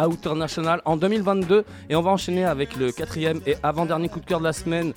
Outer 0.00 0.34
National 0.34 0.80
en 0.84 0.96
2022. 0.96 1.64
Et 1.90 1.96
on 1.96 2.02
va 2.02 2.10
enchaîner 2.10 2.44
avec 2.44 2.76
le 2.76 2.92
quatrième 2.92 3.40
et 3.46 3.56
avant-dernier 3.62 4.08
coup 4.08 4.20
de 4.20 4.24
cœur 4.24 4.38
de 4.38 4.44
la 4.44 4.52
semaine. 4.52 4.94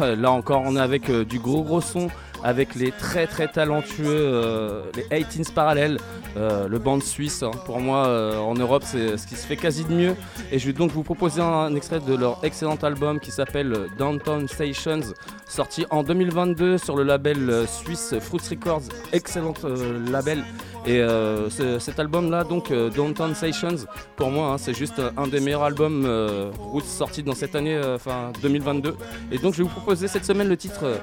Là 0.00 0.30
encore, 0.32 0.62
on 0.64 0.76
est 0.76 0.80
avec 0.80 1.08
euh, 1.10 1.24
du 1.24 1.38
gros 1.38 1.62
gros 1.62 1.80
son 1.80 2.08
avec 2.44 2.74
les 2.74 2.92
très 2.92 3.26
très 3.26 3.48
talentueux 3.48 4.06
euh, 4.06 4.82
les 4.94 5.22
18s 5.22 5.52
parallèles, 5.52 5.98
euh, 6.36 6.68
le 6.68 6.78
band 6.78 7.00
suisse. 7.00 7.42
hein. 7.42 7.50
Pour 7.66 7.80
moi, 7.80 8.06
euh, 8.06 8.38
en 8.38 8.54
Europe, 8.54 8.82
c'est 8.86 9.16
ce 9.16 9.26
qui 9.26 9.34
se 9.36 9.46
fait 9.46 9.56
quasi 9.56 9.84
de 9.84 9.92
mieux. 9.92 10.16
Et 10.52 10.58
je 10.58 10.66
vais 10.66 10.72
donc 10.72 10.90
vous 10.92 11.02
proposer 11.02 11.40
un, 11.40 11.74
extrait 11.74 12.00
de 12.00 12.14
leur 12.14 12.38
excellent 12.42 12.76
album 12.76 13.20
qui 13.20 13.30
s'appelle 13.30 13.74
Downtown 13.98 14.48
Stations, 14.48 15.00
sorti 15.46 15.86
en 15.90 16.02
2022 16.02 16.78
sur 16.78 16.96
le 16.96 17.02
label 17.02 17.66
suisse 17.66 18.14
Fruits 18.20 18.48
Records. 18.50 18.82
Excellent 19.12 19.54
label. 20.10 20.44
Et 20.88 21.00
euh, 21.02 21.50
ce- 21.50 21.78
cet 21.78 22.00
album-là, 22.00 22.44
donc 22.44 22.70
euh, 22.70 22.88
Downtown 22.88 23.34
Stations, 23.34 23.76
pour 24.16 24.30
moi, 24.30 24.52
hein, 24.52 24.58
c'est 24.58 24.72
juste 24.72 25.02
un 25.18 25.26
des 25.26 25.38
meilleurs 25.38 25.62
albums 25.64 26.04
euh, 26.06 26.50
Roots 26.58 26.84
sortis 26.86 27.22
dans 27.22 27.34
cette 27.34 27.54
année, 27.54 27.74
euh, 27.76 27.96
enfin 27.96 28.32
2022. 28.40 28.96
Et 29.30 29.36
donc, 29.36 29.52
je 29.52 29.58
vais 29.58 29.64
vous 29.64 29.68
proposer 29.74 30.08
cette 30.08 30.24
semaine 30.24 30.48
le 30.48 30.56
titre 30.56 30.84
euh, 30.84 30.96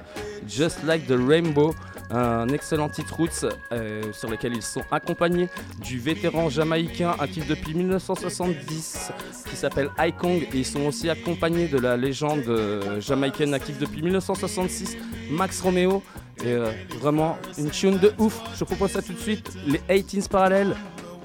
Just 0.48 0.84
Like 0.86 1.06
the 1.06 1.14
Rainbow, 1.16 1.76
un 2.10 2.48
excellent 2.50 2.90
titre 2.90 3.16
Roots 3.16 3.46
euh, 3.72 4.02
sur 4.12 4.28
lequel 4.30 4.56
ils 4.56 4.64
sont 4.64 4.82
accompagnés 4.92 5.50
du 5.84 6.00
vétéran 6.00 6.50
jamaïcain 6.50 7.14
actif 7.20 7.48
depuis 7.48 7.74
1970 7.76 9.12
qui 9.50 9.56
s'appelle 9.56 9.90
Icong 10.00 10.44
et 10.52 10.58
ils 10.58 10.66
sont 10.66 10.82
aussi 10.88 11.10
accompagnés 11.12 11.68
de 11.68 11.78
la 11.78 11.96
légende 11.98 12.44
euh, 12.48 13.00
jamaïcaine 13.02 13.54
active 13.54 13.78
depuis 13.80 14.02
1966, 14.02 14.98
Max 15.30 15.62
Romeo. 15.62 16.02
Et 16.44 16.52
euh, 16.52 16.72
vraiment 17.00 17.38
une 17.58 17.70
tune 17.70 17.98
de 17.98 18.14
ouf. 18.18 18.40
Je 18.58 18.64
propose 18.64 18.92
ça 18.92 19.02
tout 19.02 19.14
de 19.14 19.20
suite. 19.20 19.52
Les 19.66 19.80
18s 20.02 20.28
parallèles, 20.28 20.76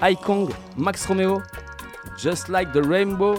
Icong, 0.01 0.49
Max 0.77 1.05
Romeo, 1.05 1.41
Just 2.17 2.47
Like 2.47 2.71
the 2.71 2.85
Rainbow. 2.85 3.35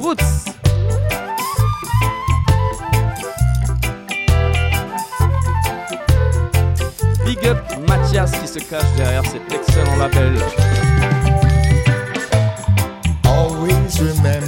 Roots 0.00 0.46
Big 7.24 7.46
up 7.46 7.58
Mathias 7.86 8.32
qui 8.40 8.48
se 8.48 8.58
cache 8.58 8.82
derrière 8.96 9.24
cet 9.26 9.42
excellent 9.52 9.96
label. 9.96 10.38
Always 13.24 14.00
remember 14.00 14.39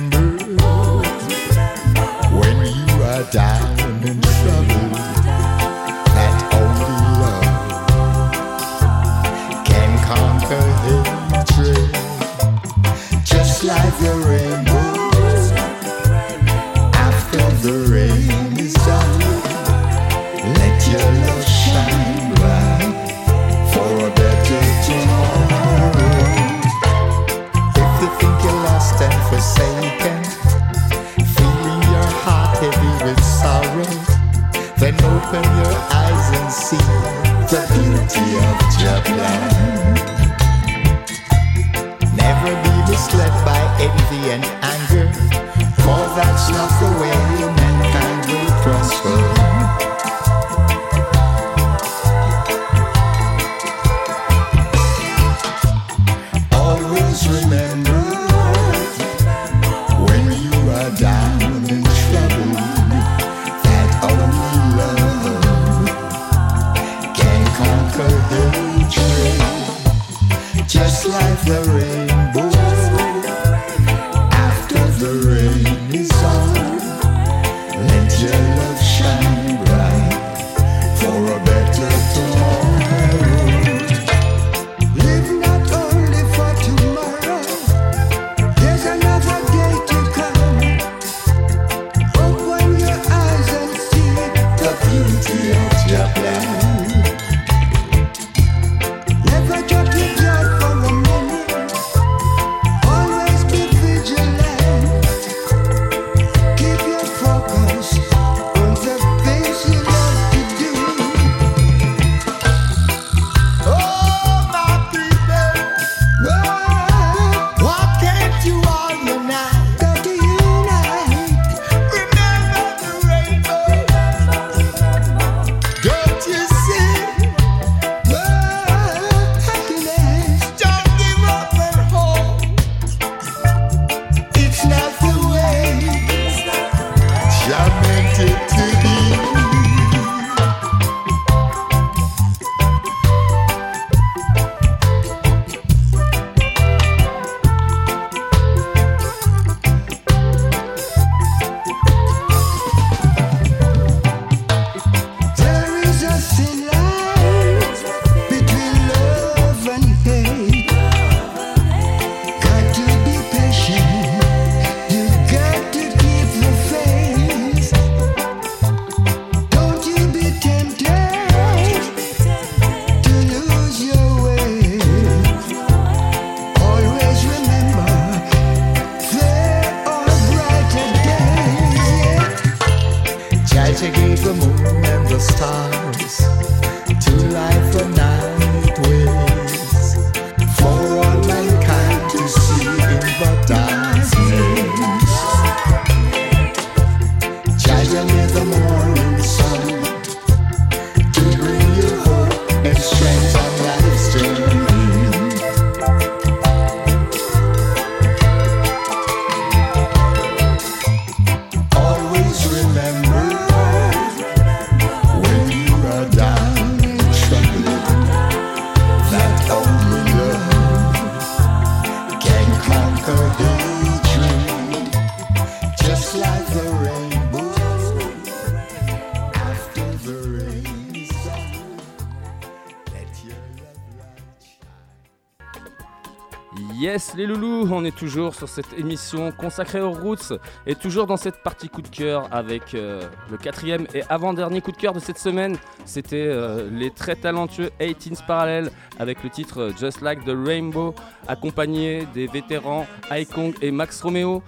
Les 237.17 237.25
loulous, 237.25 237.67
on 237.73 237.87
est 237.87 237.97
toujours 237.97 238.35
sur 238.35 238.51
cette 238.51 238.71
émission 238.77 239.33
consacrée 239.33 239.81
aux 239.81 239.93
roots 239.93 240.35
et 240.67 240.75
toujours 240.75 241.07
dans 241.07 241.17
cette 241.17 241.43
partie 241.43 241.71
coup 241.71 241.81
de 241.81 241.89
cœur 241.89 242.29
avec 242.31 242.75
euh, 242.75 243.01
le 243.31 243.39
quatrième 243.39 243.87
et 243.95 244.03
avant-dernier 244.11 244.61
coup 244.61 244.73
de 244.73 244.77
cœur 244.77 244.93
de 244.93 244.99
cette 244.99 245.17
semaine. 245.17 245.57
C'était 245.87 246.27
euh, 246.27 246.69
les 246.71 246.91
très 246.91 247.17
talentueux 247.17 247.71
18s 247.81 248.27
Parallel 248.27 248.71
avec 248.99 249.23
le 249.25 249.31
titre 249.31 249.61
euh, 249.63 249.73
Just 249.81 250.03
Like 250.03 250.23
the 250.27 250.37
Rainbow 250.37 250.95
accompagné 251.29 252.07
des 252.13 252.27
vétérans 252.27 252.87
Aikong 253.11 253.55
et 253.63 253.71
Max 253.71 254.03
Romeo. 254.03 254.43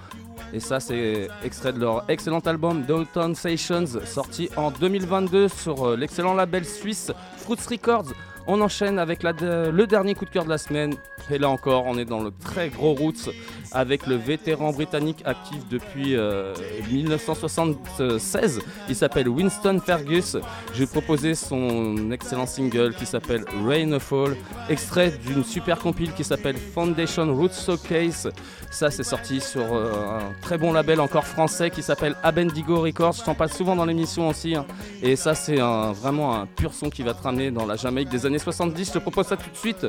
Et 0.52 0.60
ça, 0.60 0.80
c'est 0.80 1.28
extrait 1.42 1.72
de 1.72 1.80
leur 1.80 2.04
excellent 2.10 2.40
album 2.40 2.82
Dalton 2.82 3.34
Sessions, 3.34 3.86
sorti 4.04 4.50
en 4.56 4.70
2022 4.70 5.48
sur 5.48 5.96
l'excellent 5.96 6.34
label 6.34 6.66
suisse 6.66 7.10
Fruits 7.38 7.66
Records. 7.70 8.12
On 8.46 8.60
enchaîne 8.60 8.98
avec 8.98 9.22
le 9.22 9.84
dernier 9.86 10.14
coup 10.14 10.26
de 10.26 10.30
cœur 10.30 10.44
de 10.44 10.50
la 10.50 10.58
semaine. 10.58 10.94
Et 11.30 11.38
là 11.38 11.48
encore, 11.48 11.86
on 11.86 11.96
est 11.96 12.04
dans 12.04 12.22
le 12.22 12.30
très 12.30 12.68
gros 12.68 12.92
roots 12.92 13.30
avec 13.74 14.06
le 14.06 14.14
vétéran 14.14 14.72
britannique 14.72 15.22
actif 15.24 15.58
depuis 15.68 16.16
euh, 16.16 16.54
1976. 16.90 18.60
Il 18.88 18.96
s'appelle 18.96 19.28
Winston 19.28 19.80
Fergus. 19.84 20.36
J'ai 20.74 20.86
proposé 20.86 21.34
son 21.34 22.10
excellent 22.12 22.46
single 22.46 22.94
qui 22.94 23.06
s'appelle 23.06 23.44
Rain 23.66 23.98
Fall, 23.98 24.36
extrait 24.68 25.12
d'une 25.26 25.44
super 25.44 25.78
compile 25.78 26.12
qui 26.12 26.24
s'appelle 26.24 26.56
Foundation 26.56 27.34
Roots 27.34 27.64
Showcase. 27.66 28.30
Ça, 28.70 28.90
c'est 28.90 29.02
sorti 29.02 29.40
sur 29.40 29.62
euh, 29.72 29.92
un 30.18 30.32
très 30.40 30.58
bon 30.58 30.72
label 30.72 31.00
encore 31.00 31.26
français 31.26 31.70
qui 31.70 31.82
s'appelle 31.82 32.14
Abendigo 32.22 32.80
Records. 32.80 33.12
Je 33.14 33.24
t'en 33.24 33.34
passe 33.34 33.56
souvent 33.56 33.76
dans 33.76 33.84
l'émission 33.84 34.28
aussi. 34.28 34.54
hein. 34.54 34.66
Et 35.02 35.16
ça, 35.16 35.34
c'est 35.34 35.56
vraiment 35.56 36.34
un 36.34 36.46
pur 36.46 36.72
son 36.72 36.90
qui 36.90 37.02
va 37.02 37.14
te 37.14 37.22
ramener 37.22 37.50
dans 37.50 37.66
la 37.66 37.76
Jamaïque 37.76 38.08
des 38.08 38.26
années 38.26 38.38
70. 38.38 38.86
Je 38.86 38.92
te 38.92 38.98
propose 38.98 39.26
ça 39.26 39.36
tout 39.36 39.50
de 39.50 39.56
suite. 39.56 39.86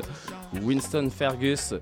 Winston 0.62 1.08
Fergus. 1.10 1.74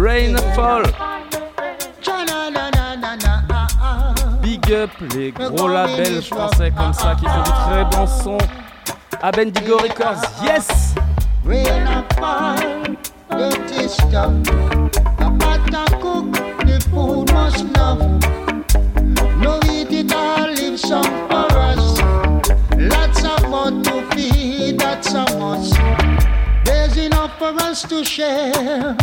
Stuff. 0.00 0.06
Rain 0.06 0.36
or 0.36 0.54
fall. 0.54 0.84
Cha-na-na-na-na-na. 2.00 3.34
Big 4.42 4.72
up 4.72 4.90
les 5.14 5.32
gros 5.32 5.68
labels 5.68 6.22
français 6.22 6.72
comme 6.76 6.92
ça 6.92 7.14
qui 7.18 7.26
font 7.26 7.42
du 7.42 7.50
très 7.50 7.84
bon 7.84 8.06
son. 8.06 8.38
Abendigo 9.22 9.76
Records, 9.78 10.22
yes! 10.42 10.94
Rain 11.44 11.86
or 11.86 12.04
fall, 12.18 12.56
dirty 13.30 13.88
stuff. 13.88 14.32
A 15.18 15.30
pot 15.38 15.74
and 15.74 16.00
cook, 16.00 16.32
the 16.64 16.80
food 16.90 17.32
must 17.32 17.60
enough. 17.60 18.00
No 19.38 19.60
eat 19.70 19.92
it 19.92 20.12
all, 20.14 20.48
leave 20.48 20.78
some 20.78 21.28
for 21.28 21.48
us. 21.58 22.00
Lots 22.78 23.24
of 23.24 23.40
food 23.50 23.84
to 23.84 24.02
feed, 24.14 24.78
that's 24.78 25.12
a 25.12 25.24
must. 25.38 25.74
There's 26.64 26.96
enough 26.96 27.38
for 27.38 27.52
us 27.60 27.82
to 27.82 28.04
share. 28.04 28.96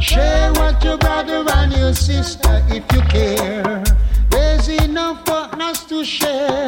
Share 0.00 0.52
what 0.52 0.82
your 0.84 0.98
brother 0.98 1.44
and 1.48 1.72
your 1.72 1.94
sister 1.94 2.62
if 2.68 2.84
you 2.92 3.00
care. 3.02 3.82
There's 4.30 4.68
enough 4.68 5.24
for 5.24 5.48
us 5.62 5.84
to 5.86 6.04
share. 6.04 6.66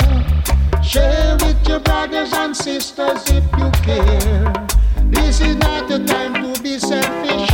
Share 0.83 1.37
with 1.41 1.69
your 1.69 1.81
brothers 1.81 2.33
and 2.33 2.57
sisters 2.57 3.23
if 3.29 3.45
you 3.59 3.71
care. 3.83 4.67
This 5.11 5.41
is 5.41 5.57
not 5.57 5.89
the 5.89 6.05
time 6.05 6.35
to 6.35 6.63
be 6.63 6.79
selfish. 6.79 7.51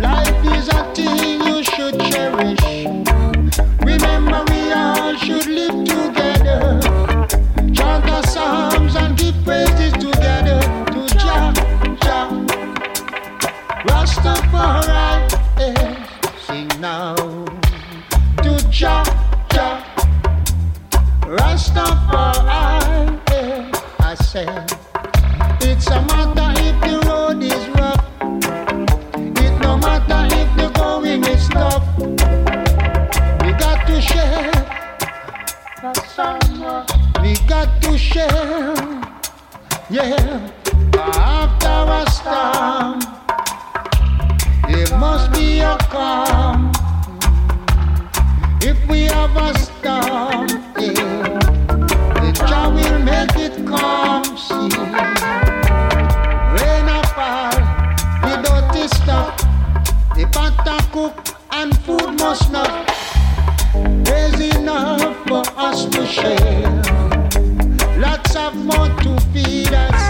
Life 0.00 0.44
is 0.56 0.68
a 0.68 0.94
thing 0.94 1.40
you 1.46 1.64
should 1.64 1.98
cherish. 2.12 2.69
Eh, 14.62 16.04
sing 16.46 16.68
now 16.80 17.14
to 18.42 18.52
Jah, 18.68 19.02
Jah. 19.52 19.82
Rastafari, 21.22 23.18
eh, 23.32 23.70
I 24.00 24.14
said. 24.16 24.70
It's 25.62 25.86
a 25.86 26.02
matter 26.02 26.52
if 26.60 26.76
the 26.84 27.00
road 27.08 27.42
is 27.42 27.68
rough. 27.70 28.04
It 29.44 29.54
no 29.62 29.78
matter 29.78 30.28
if 30.36 30.48
the 30.58 30.68
going 30.78 31.24
is 31.24 31.48
tough. 31.48 31.86
We 33.42 33.52
got 33.52 33.86
to 33.86 34.00
share. 34.02 34.52
We 37.22 37.34
got 37.48 37.80
to 37.82 37.96
share. 37.96 38.74
Yeah. 39.88 40.50
After 40.92 41.78
a 41.98 42.10
storm, 42.10 43.00
must 44.98 45.32
be 45.32 45.60
a 45.60 45.76
calm. 45.88 46.72
If 48.62 48.78
we 48.88 49.02
have 49.04 49.36
a 49.36 49.58
storm, 49.58 50.46
the 50.74 52.32
Jah 52.48 52.68
will 52.68 52.98
make 52.98 53.36
it 53.36 53.66
calm. 53.66 54.24
See, 54.36 54.70
rain 56.56 56.86
or 56.88 57.04
fall, 57.16 57.56
the 58.24 58.34
dirty 58.44 58.88
stuff, 58.88 59.36
the 60.14 60.24
and 60.66 60.92
cook 60.92 61.36
and 61.52 61.76
food 61.84 62.18
must 62.18 62.50
not. 62.50 62.88
There's 64.04 64.40
enough 64.56 65.16
for 65.28 65.42
us 65.56 65.84
to 65.86 66.06
share. 66.06 66.82
Lots 67.98 68.34
of 68.36 68.54
more 68.56 68.88
to 68.88 69.20
feed 69.32 69.72
us. 69.72 70.09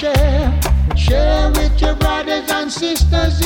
share. 0.00 0.60
Share 0.94 1.50
with 1.52 1.80
your 1.80 1.94
brothers 1.94 2.50
and 2.50 2.70
sisters 2.70 3.45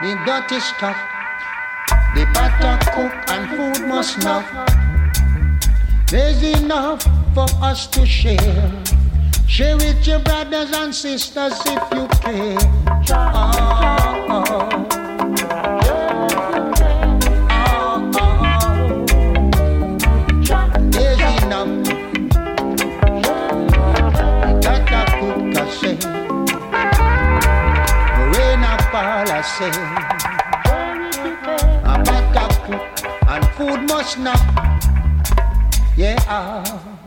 the 0.00 0.14
dirty 0.24 0.60
stuff. 0.60 0.96
The 2.14 2.24
butter 2.32 2.78
cook 2.92 3.12
and 3.30 3.50
food 3.50 3.88
must 3.88 4.18
not. 4.20 4.44
There's 6.08 6.42
enough 6.42 7.02
for 7.34 7.46
us 7.60 7.86
to 7.88 8.06
share. 8.06 8.72
Share 9.46 9.76
with 9.76 10.06
your 10.06 10.20
brothers 10.20 10.70
and 10.72 10.94
sisters 10.94 11.54
if 11.66 11.82
you 11.92 12.06
care. 12.22 12.58
Oh, 13.10 14.26
oh. 14.28 14.87
say. 29.56 29.70
A 31.92 31.94
black 32.04 32.26
cow 32.34 32.48
cook 32.66 32.84
and 33.32 33.44
food 33.56 33.80
must 33.88 34.18
not. 34.18 34.40
Yeah. 35.96 36.16
Ah. 36.28 36.98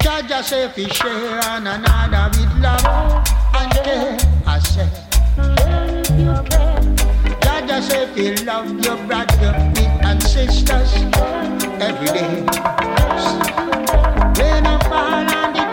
Judge 0.00 0.30
I 0.30 0.42
say 0.42 0.68
fi 0.74 0.84
share 0.88 1.40
and 1.52 1.68
another 1.68 2.24
with 2.38 2.54
love 2.62 2.84
and 3.58 3.72
care. 3.84 4.16
I 4.46 4.58
say. 4.60 4.88
Judge 7.42 7.70
I 7.70 7.80
say 7.80 8.06
fi 8.14 8.44
love 8.44 8.70
your 8.84 8.96
brother 9.06 9.52
and 10.08 10.22
sisters 10.22 10.92
every 11.88 12.10
day. 12.16 12.34
When 14.38 14.66
I 14.66 14.78
fall 14.88 15.28
on 15.40 15.52
the 15.52 15.67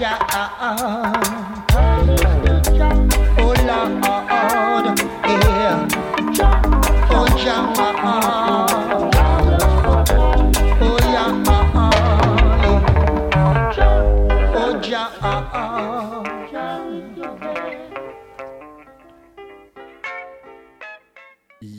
Ah, 0.00 0.14
ah. 0.60 1.12
Oh, 3.40 3.52
Jah. 3.66 3.90
Ah. 4.04 4.30
Oh, 4.30 4.54
Lord. 4.54 5.00
Yeah. 5.26 5.88
Oh, 7.10 7.26
Jah. 7.36 8.47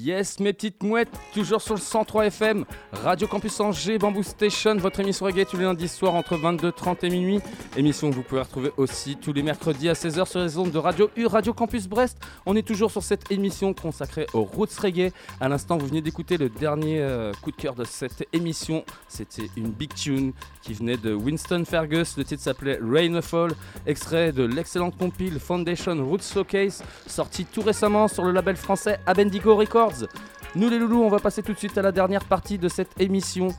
Yes, 0.01 0.39
mes 0.39 0.53
petites 0.53 0.81
mouettes, 0.81 1.09
toujours 1.33 1.61
sur 1.61 1.73
le 1.73 1.81
103 1.81 2.27
FM, 2.27 2.63
Radio 2.93 3.27
Campus 3.27 3.59
Angers, 3.59 3.97
Bamboo 3.97 4.23
Station, 4.23 4.77
votre 4.77 5.01
émission 5.01 5.25
reggae 5.25 5.45
tous 5.45 5.57
les 5.57 5.65
lundis 5.65 5.89
soirs 5.89 6.15
entre 6.15 6.37
22h30 6.37 7.05
et 7.05 7.09
minuit. 7.09 7.39
Émission 7.75 8.09
que 8.09 8.15
vous 8.15 8.21
pouvez 8.23 8.39
retrouver 8.39 8.71
aussi 8.77 9.17
tous 9.17 9.33
les 9.33 9.43
mercredis 9.43 9.89
à 9.89 9.93
16h 9.93 10.25
sur 10.25 10.39
les 10.39 10.57
ondes 10.57 10.71
de 10.71 10.77
Radio 10.77 11.09
U, 11.17 11.25
Radio 11.25 11.53
Campus 11.53 11.89
Brest. 11.89 12.17
On 12.45 12.55
est 12.55 12.65
toujours 12.65 12.91
sur 12.91 13.03
cette 13.03 13.29
émission 13.29 13.73
consacrée 13.73 14.25
aux 14.33 14.43
roots 14.43 14.79
reggae. 14.81 15.11
À 15.41 15.49
l'instant, 15.49 15.77
vous 15.77 15.87
venez 15.87 16.01
d'écouter 16.01 16.37
le 16.37 16.47
dernier 16.47 17.01
euh, 17.01 17.33
coup 17.41 17.51
de 17.51 17.57
cœur 17.57 17.75
de 17.75 17.83
cette 17.83 18.25
émission. 18.31 18.85
C'était 19.09 19.49
une 19.57 19.71
big 19.71 19.93
tune 19.93 20.31
qui 20.61 20.73
venait 20.75 20.97
de 20.97 21.13
Winston 21.13 21.65
Fergus. 21.65 22.15
Le 22.15 22.23
titre 22.23 22.41
s'appelait 22.41 22.79
Rain 22.81 23.15
or 23.15 23.23
Fall, 23.23 23.51
extrait 23.85 24.31
de 24.31 24.43
l'excellente 24.43 24.97
compile 24.97 25.39
Foundation 25.41 25.97
Roots 26.05 26.31
Showcase, 26.33 26.83
sorti 27.05 27.43
tout 27.43 27.61
récemment 27.61 28.07
sur 28.07 28.23
le 28.23 28.31
label 28.31 28.55
français 28.55 28.97
Abendigo 29.05 29.57
Records. 29.57 29.88
Nous 30.55 30.69
les 30.69 30.79
loulous, 30.79 31.03
on 31.03 31.09
va 31.09 31.19
passer 31.19 31.43
tout 31.43 31.53
de 31.53 31.57
suite 31.57 31.77
à 31.77 31.81
la 31.81 31.91
dernière 31.91 32.23
partie 32.25 32.57
de 32.57 32.67
cette 32.67 32.99
émission. 32.99 33.49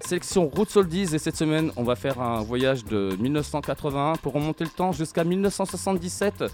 Sélection 0.00 0.48
Roots 0.48 0.76
Oldies 0.76 1.14
et 1.14 1.18
cette 1.18 1.36
semaine 1.36 1.72
on 1.76 1.82
va 1.82 1.96
faire 1.96 2.20
un 2.20 2.42
voyage 2.42 2.84
de 2.84 3.16
1981 3.18 4.14
pour 4.22 4.32
remonter 4.32 4.64
le 4.64 4.70
temps 4.70 4.92
jusqu'à 4.92 5.24
1977. 5.24 6.44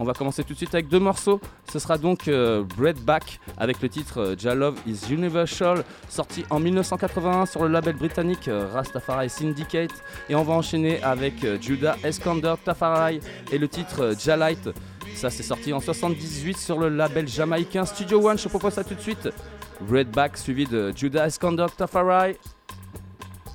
On 0.00 0.04
va 0.04 0.12
commencer 0.12 0.44
tout 0.44 0.52
de 0.52 0.58
suite 0.58 0.74
avec 0.74 0.88
deux 0.88 1.00
morceaux. 1.00 1.40
Ce 1.72 1.80
sera 1.80 1.98
donc 1.98 2.28
euh, 2.28 2.62
Bread 2.76 2.98
Back 3.00 3.40
avec 3.56 3.82
le 3.82 3.88
titre 3.88 4.36
euh, 4.44 4.54
Love 4.54 4.76
is 4.86 5.12
Universal, 5.12 5.82
sorti 6.08 6.44
en 6.50 6.60
1981 6.60 7.46
sur 7.46 7.64
le 7.64 7.68
label 7.68 7.96
britannique 7.96 8.46
euh, 8.46 8.68
Rastafari 8.72 9.28
Syndicate. 9.28 9.90
Et 10.28 10.36
on 10.36 10.44
va 10.44 10.54
enchaîner 10.54 11.02
avec 11.02 11.44
euh, 11.44 11.58
Judah 11.60 11.96
Eskander 12.04 12.54
Tafari 12.64 13.18
et 13.50 13.58
le 13.58 13.66
titre 13.66 14.04
euh, 14.04 14.14
Jah 14.16 14.36
Light. 14.36 14.68
Ça, 15.14 15.30
c'est 15.30 15.42
sorti 15.42 15.72
en 15.72 15.80
78 15.80 16.56
sur 16.56 16.78
le 16.78 16.88
label 16.88 17.28
jamaïcain 17.28 17.84
Studio 17.84 18.28
One. 18.28 18.38
Je 18.38 18.44
te 18.44 18.48
propose 18.48 18.74
ça 18.74 18.84
tout 18.84 18.94
de 18.94 19.00
suite. 19.00 19.28
Redback 19.90 20.36
suivi 20.36 20.66
de 20.66 20.92
Judah 20.94 21.26
Iskander 21.26 21.66
Tafari. 21.76 22.36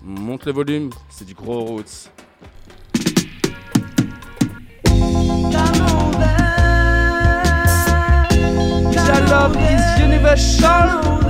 Monte 0.03 0.45
le 0.45 0.51
volume, 0.51 0.89
c'est 1.09 1.25
du 1.25 1.33
gros 1.33 1.61
roots. 1.61 2.09
Is 9.55 9.99
universal. 10.01 11.22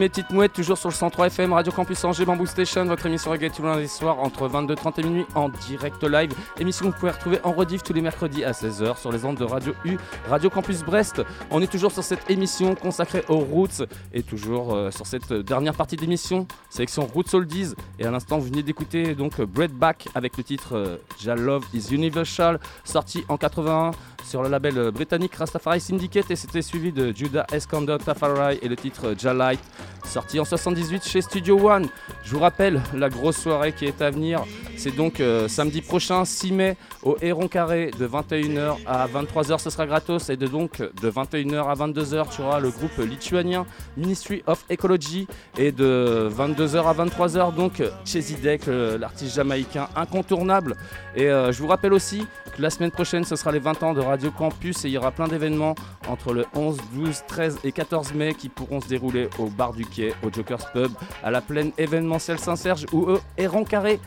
Mes 0.00 0.08
petites 0.08 0.30
mouettes, 0.30 0.54
toujours 0.54 0.78
sur 0.78 0.88
le 0.88 0.94
103 0.94 1.26
FM, 1.26 1.52
Radio 1.52 1.70
Campus 1.70 2.02
Angers, 2.04 2.24
Bamboo 2.24 2.46
Station, 2.46 2.86
votre 2.86 3.04
émission 3.04 3.30
reggae 3.32 3.50
tous 3.54 3.60
les 3.60 3.68
lundis 3.68 3.86
soirs 3.86 4.18
entre 4.18 4.48
22h30 4.48 4.98
et 4.98 5.02
minuit 5.02 5.26
en 5.34 5.50
direct 5.50 6.02
live. 6.02 6.32
Émission 6.58 6.86
que 6.86 6.92
vous 6.92 6.98
pouvez 7.00 7.12
retrouver 7.12 7.38
en 7.44 7.52
rediff 7.52 7.82
tous 7.82 7.92
les 7.92 8.00
mercredis 8.00 8.42
à 8.42 8.52
16h 8.52 8.98
sur 8.98 9.12
les 9.12 9.26
ondes 9.26 9.36
de 9.36 9.44
Radio 9.44 9.74
U, 9.84 9.98
Radio 10.30 10.48
Campus 10.48 10.82
Brest. 10.84 11.20
On 11.50 11.60
est 11.60 11.70
toujours 11.70 11.92
sur 11.92 12.02
cette 12.02 12.30
émission 12.30 12.74
consacrée 12.74 13.24
aux 13.28 13.40
roots 13.40 13.82
et 14.14 14.22
toujours 14.22 14.74
euh, 14.74 14.90
sur 14.90 15.06
cette 15.06 15.34
dernière 15.34 15.74
partie 15.74 15.96
d'émission, 15.96 16.48
sélection 16.70 17.04
Roots 17.04 17.34
Oldies. 17.34 17.74
Et 17.98 18.06
à 18.06 18.10
l'instant, 18.10 18.38
vous 18.38 18.46
venez 18.46 18.62
d'écouter 18.62 19.14
donc 19.14 19.38
Breadback 19.42 20.08
avec 20.14 20.38
le 20.38 20.44
titre 20.44 20.76
euh, 20.76 21.36
Love 21.36 21.66
is 21.74 21.94
Universal, 21.94 22.58
sorti 22.84 23.22
en 23.28 23.36
81 23.36 23.90
sur 24.24 24.42
le 24.42 24.48
label 24.48 24.78
euh, 24.78 24.90
britannique 24.90 25.34
Rastafari 25.34 25.80
Syndicate 25.80 26.30
et 26.30 26.36
c'était 26.36 26.62
suivi 26.62 26.92
de 26.92 27.12
Judah 27.14 27.46
Escandon 27.52 27.98
Tafari 27.98 28.58
et 28.62 28.68
le 28.68 28.76
titre 28.76 29.08
euh, 29.08 29.14
Jah 29.18 29.34
Light, 29.34 29.60
sorti 30.04 30.38
en 30.40 30.44
78 30.44 31.04
chez 31.04 31.20
Studio 31.20 31.58
One. 31.68 31.88
Je 32.24 32.32
vous 32.32 32.40
rappelle 32.40 32.80
la 32.94 33.08
grosse 33.08 33.36
soirée 33.36 33.72
qui 33.72 33.86
est 33.86 34.02
à 34.02 34.10
venir, 34.10 34.44
c'est 34.76 34.94
donc 34.94 35.20
euh, 35.20 35.48
samedi 35.48 35.80
prochain 35.80 36.24
6 36.24 36.52
mai 36.52 36.76
au 37.02 37.16
Héron 37.22 37.48
Carré 37.48 37.90
de 37.98 38.06
21h 38.06 38.76
à 38.86 39.06
23h, 39.06 39.58
ce 39.58 39.70
sera 39.70 39.86
gratos 39.86 40.28
et 40.30 40.36
de 40.36 40.46
donc 40.46 40.78
de 40.78 41.10
21h 41.10 41.68
à 41.68 41.74
22h 41.74 42.34
tu 42.34 42.42
auras 42.42 42.60
le 42.60 42.70
groupe 42.70 42.98
lituanien 42.98 43.66
Ministry 43.96 44.42
of 44.46 44.64
Ecology 44.70 45.26
et 45.58 45.72
de 45.72 46.28
22h 46.36 46.84
à 46.84 47.06
23h 47.06 47.54
donc 47.54 47.82
Chesidek, 48.04 48.62
l'artiste 48.66 49.34
jamaïcain 49.34 49.88
incontournable. 49.96 50.76
Et 51.16 51.26
je 51.26 51.58
vous 51.58 51.66
rappelle 51.66 51.92
aussi 51.92 52.26
que 52.56 52.62
la 52.62 52.70
semaine 52.70 52.90
prochaine 52.90 53.24
ce 53.24 53.36
sera 53.36 53.52
les 53.52 53.58
20 53.58 53.82
ans 53.82 53.94
de 53.94 54.00
Radio 54.10 54.32
Campus 54.32 54.84
et 54.84 54.88
il 54.88 54.92
y 54.92 54.98
aura 54.98 55.12
plein 55.12 55.28
d'événements 55.28 55.76
entre 56.08 56.32
le 56.32 56.44
11, 56.56 56.78
12, 56.94 57.22
13 57.28 57.58
et 57.62 57.70
14 57.70 58.12
mai 58.14 58.34
qui 58.34 58.48
pourront 58.48 58.80
se 58.80 58.88
dérouler 58.88 59.28
au 59.38 59.46
bar 59.46 59.72
du 59.72 59.86
quai, 59.86 60.14
au 60.24 60.32
Joker's 60.32 60.66
Pub, 60.72 60.90
à 61.22 61.30
la 61.30 61.40
plaine 61.40 61.70
événementielle 61.78 62.40
Saint-Serge 62.40 62.86
ou 62.92 63.08
au 63.08 63.20
Héron 63.38 63.62
Carré. 63.62 64.00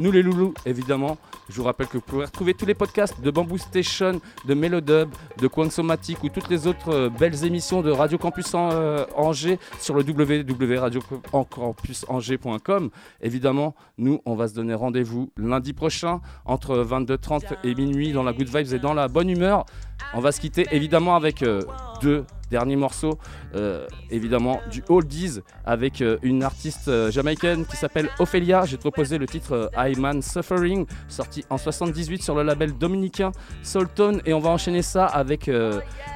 Nous 0.00 0.10
les 0.10 0.22
loulous, 0.22 0.54
évidemment. 0.64 1.18
Je 1.50 1.56
vous 1.56 1.64
rappelle 1.64 1.86
que 1.86 1.98
vous 1.98 2.02
pouvez 2.02 2.24
retrouver 2.24 2.54
tous 2.54 2.64
les 2.64 2.72
podcasts 2.72 3.20
de 3.20 3.30
Bamboo 3.30 3.58
Station, 3.58 4.18
de 4.46 4.54
Melodub, 4.54 5.10
de 5.36 5.46
Quansomatic 5.46 6.24
ou 6.24 6.30
toutes 6.30 6.48
les 6.48 6.66
autres 6.66 6.88
euh, 6.88 7.10
belles 7.10 7.44
émissions 7.44 7.82
de 7.82 7.90
Radio 7.90 8.16
Campus 8.16 8.50
euh, 8.54 9.04
Angers 9.14 9.58
sur 9.78 9.94
le 9.94 10.02
www.radiocampusangers.com. 10.02 12.88
Évidemment, 13.20 13.74
nous, 13.98 14.22
on 14.24 14.36
va 14.36 14.48
se 14.48 14.54
donner 14.54 14.72
rendez-vous 14.72 15.30
lundi 15.36 15.74
prochain 15.74 16.22
entre 16.46 16.82
22h30 16.82 17.58
et 17.62 17.74
minuit 17.74 18.12
dans 18.12 18.22
la 18.22 18.32
good 18.32 18.48
vibes 18.48 18.72
et 18.72 18.78
dans 18.78 18.94
la 18.94 19.08
bonne 19.08 19.28
humeur. 19.28 19.66
On 20.14 20.20
va 20.20 20.32
se 20.32 20.40
quitter 20.40 20.66
évidemment 20.72 21.14
avec 21.14 21.42
euh, 21.42 21.60
deux 22.00 22.24
dernier 22.50 22.76
morceau, 22.76 23.18
euh, 23.54 23.86
évidemment 24.10 24.60
du 24.70 24.82
oldies 24.88 25.40
avec 25.64 26.02
euh, 26.02 26.18
une 26.22 26.42
artiste 26.42 26.88
euh, 26.88 27.10
jamaïcaine 27.10 27.64
qui 27.64 27.76
s'appelle 27.76 28.10
Ophelia. 28.18 28.64
J'ai 28.66 28.76
proposé 28.76 29.18
le 29.18 29.26
titre 29.26 29.70
I 29.76 29.98
Man 29.98 30.20
Suffering, 30.20 30.86
sorti 31.08 31.44
en 31.48 31.58
78 31.58 32.22
sur 32.22 32.34
le 32.34 32.42
label 32.42 32.76
dominicain 32.76 33.32
Soultone. 33.62 34.20
Et 34.26 34.34
on 34.34 34.40
va 34.40 34.50
enchaîner 34.50 34.82
ça 34.82 35.06
avec 35.06 35.50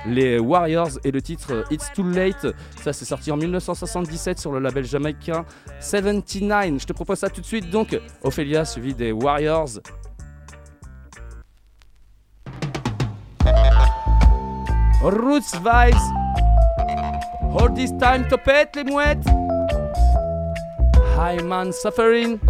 les 0.07 0.39
Warriors 0.39 0.99
et 1.05 1.11
le 1.11 1.23
titre 1.23 1.65
It's 1.71 1.93
Too 1.95 2.03
Late. 2.03 2.47
Ça, 2.83 2.93
c'est 2.93 3.05
sorti 3.05 3.31
en 3.31 3.37
1977 3.37 4.39
sur 4.39 4.53
le 4.53 4.59
label 4.59 4.85
jamaïcain 4.85 5.45
79. 5.81 6.81
Je 6.81 6.87
te 6.87 6.93
propose 6.93 7.19
ça 7.19 7.31
tout 7.31 7.41
de 7.41 7.47
suite. 7.47 7.71
Donc, 7.71 7.99
Ophelia 8.23 8.65
suivi 8.65 8.95
des 8.95 9.13
Warriors. 9.13 9.81
Roots 15.13 15.55
Vibes. 15.57 16.01
Hold 17.53 17.77
this 17.77 17.93
time 17.93 18.27
to 18.31 18.39
pet 18.39 18.73
mouettes. 18.73 19.27
High 21.15 21.43
man 21.43 21.73
suffering. 21.75 22.41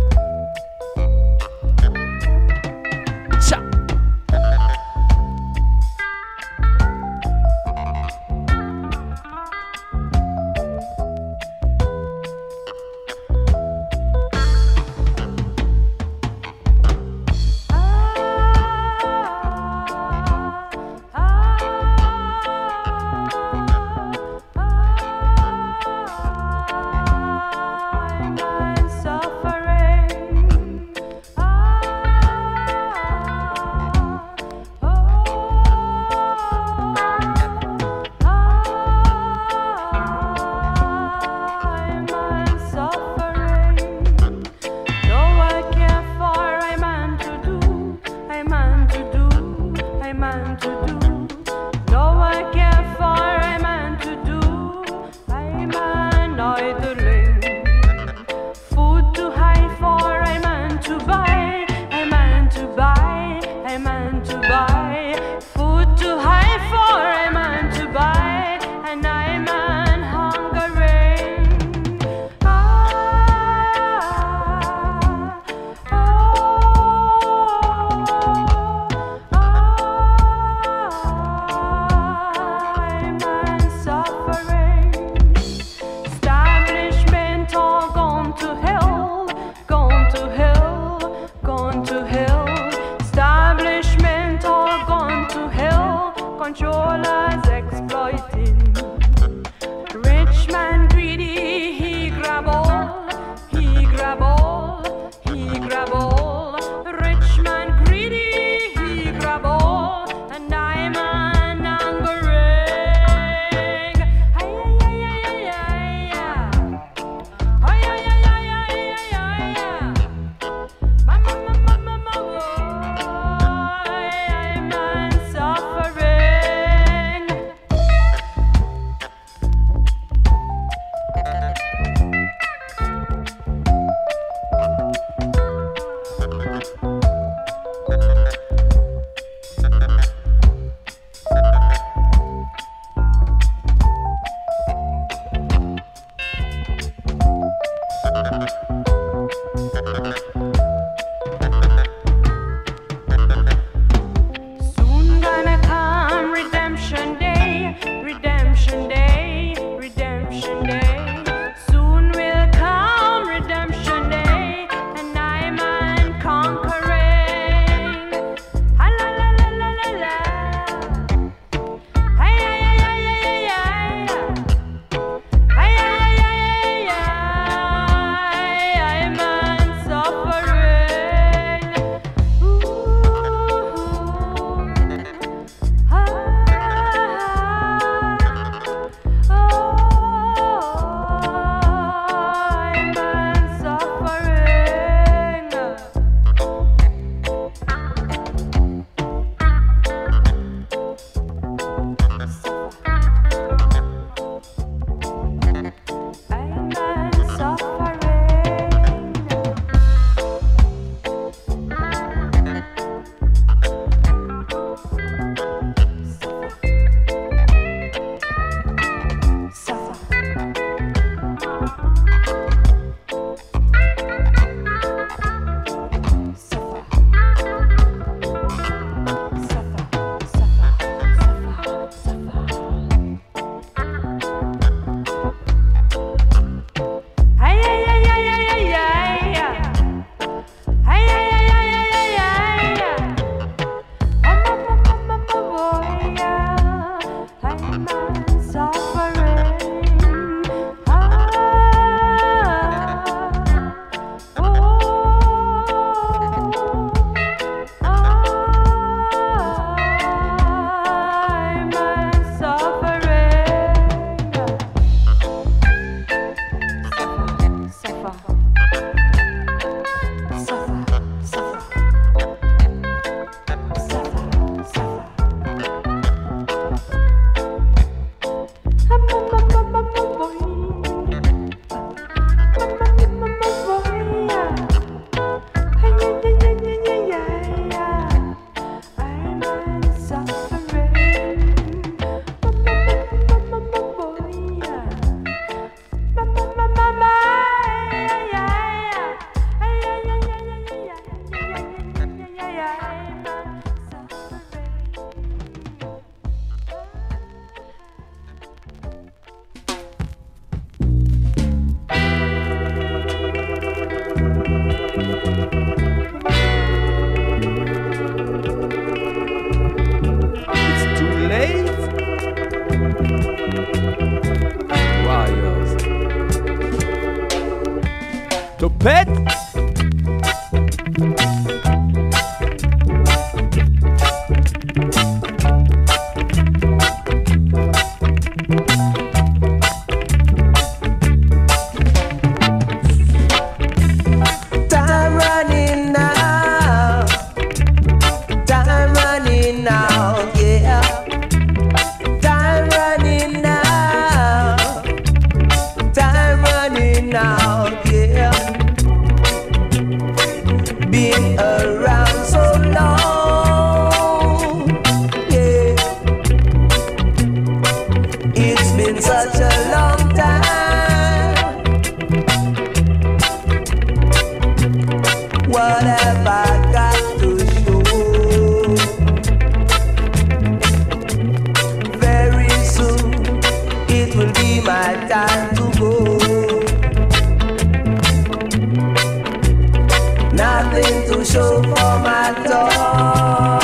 Nothing 390.34 391.06
to 391.12 391.24
show 391.24 391.62
for 391.62 391.98
my 392.02 392.34
dog. 392.44 393.63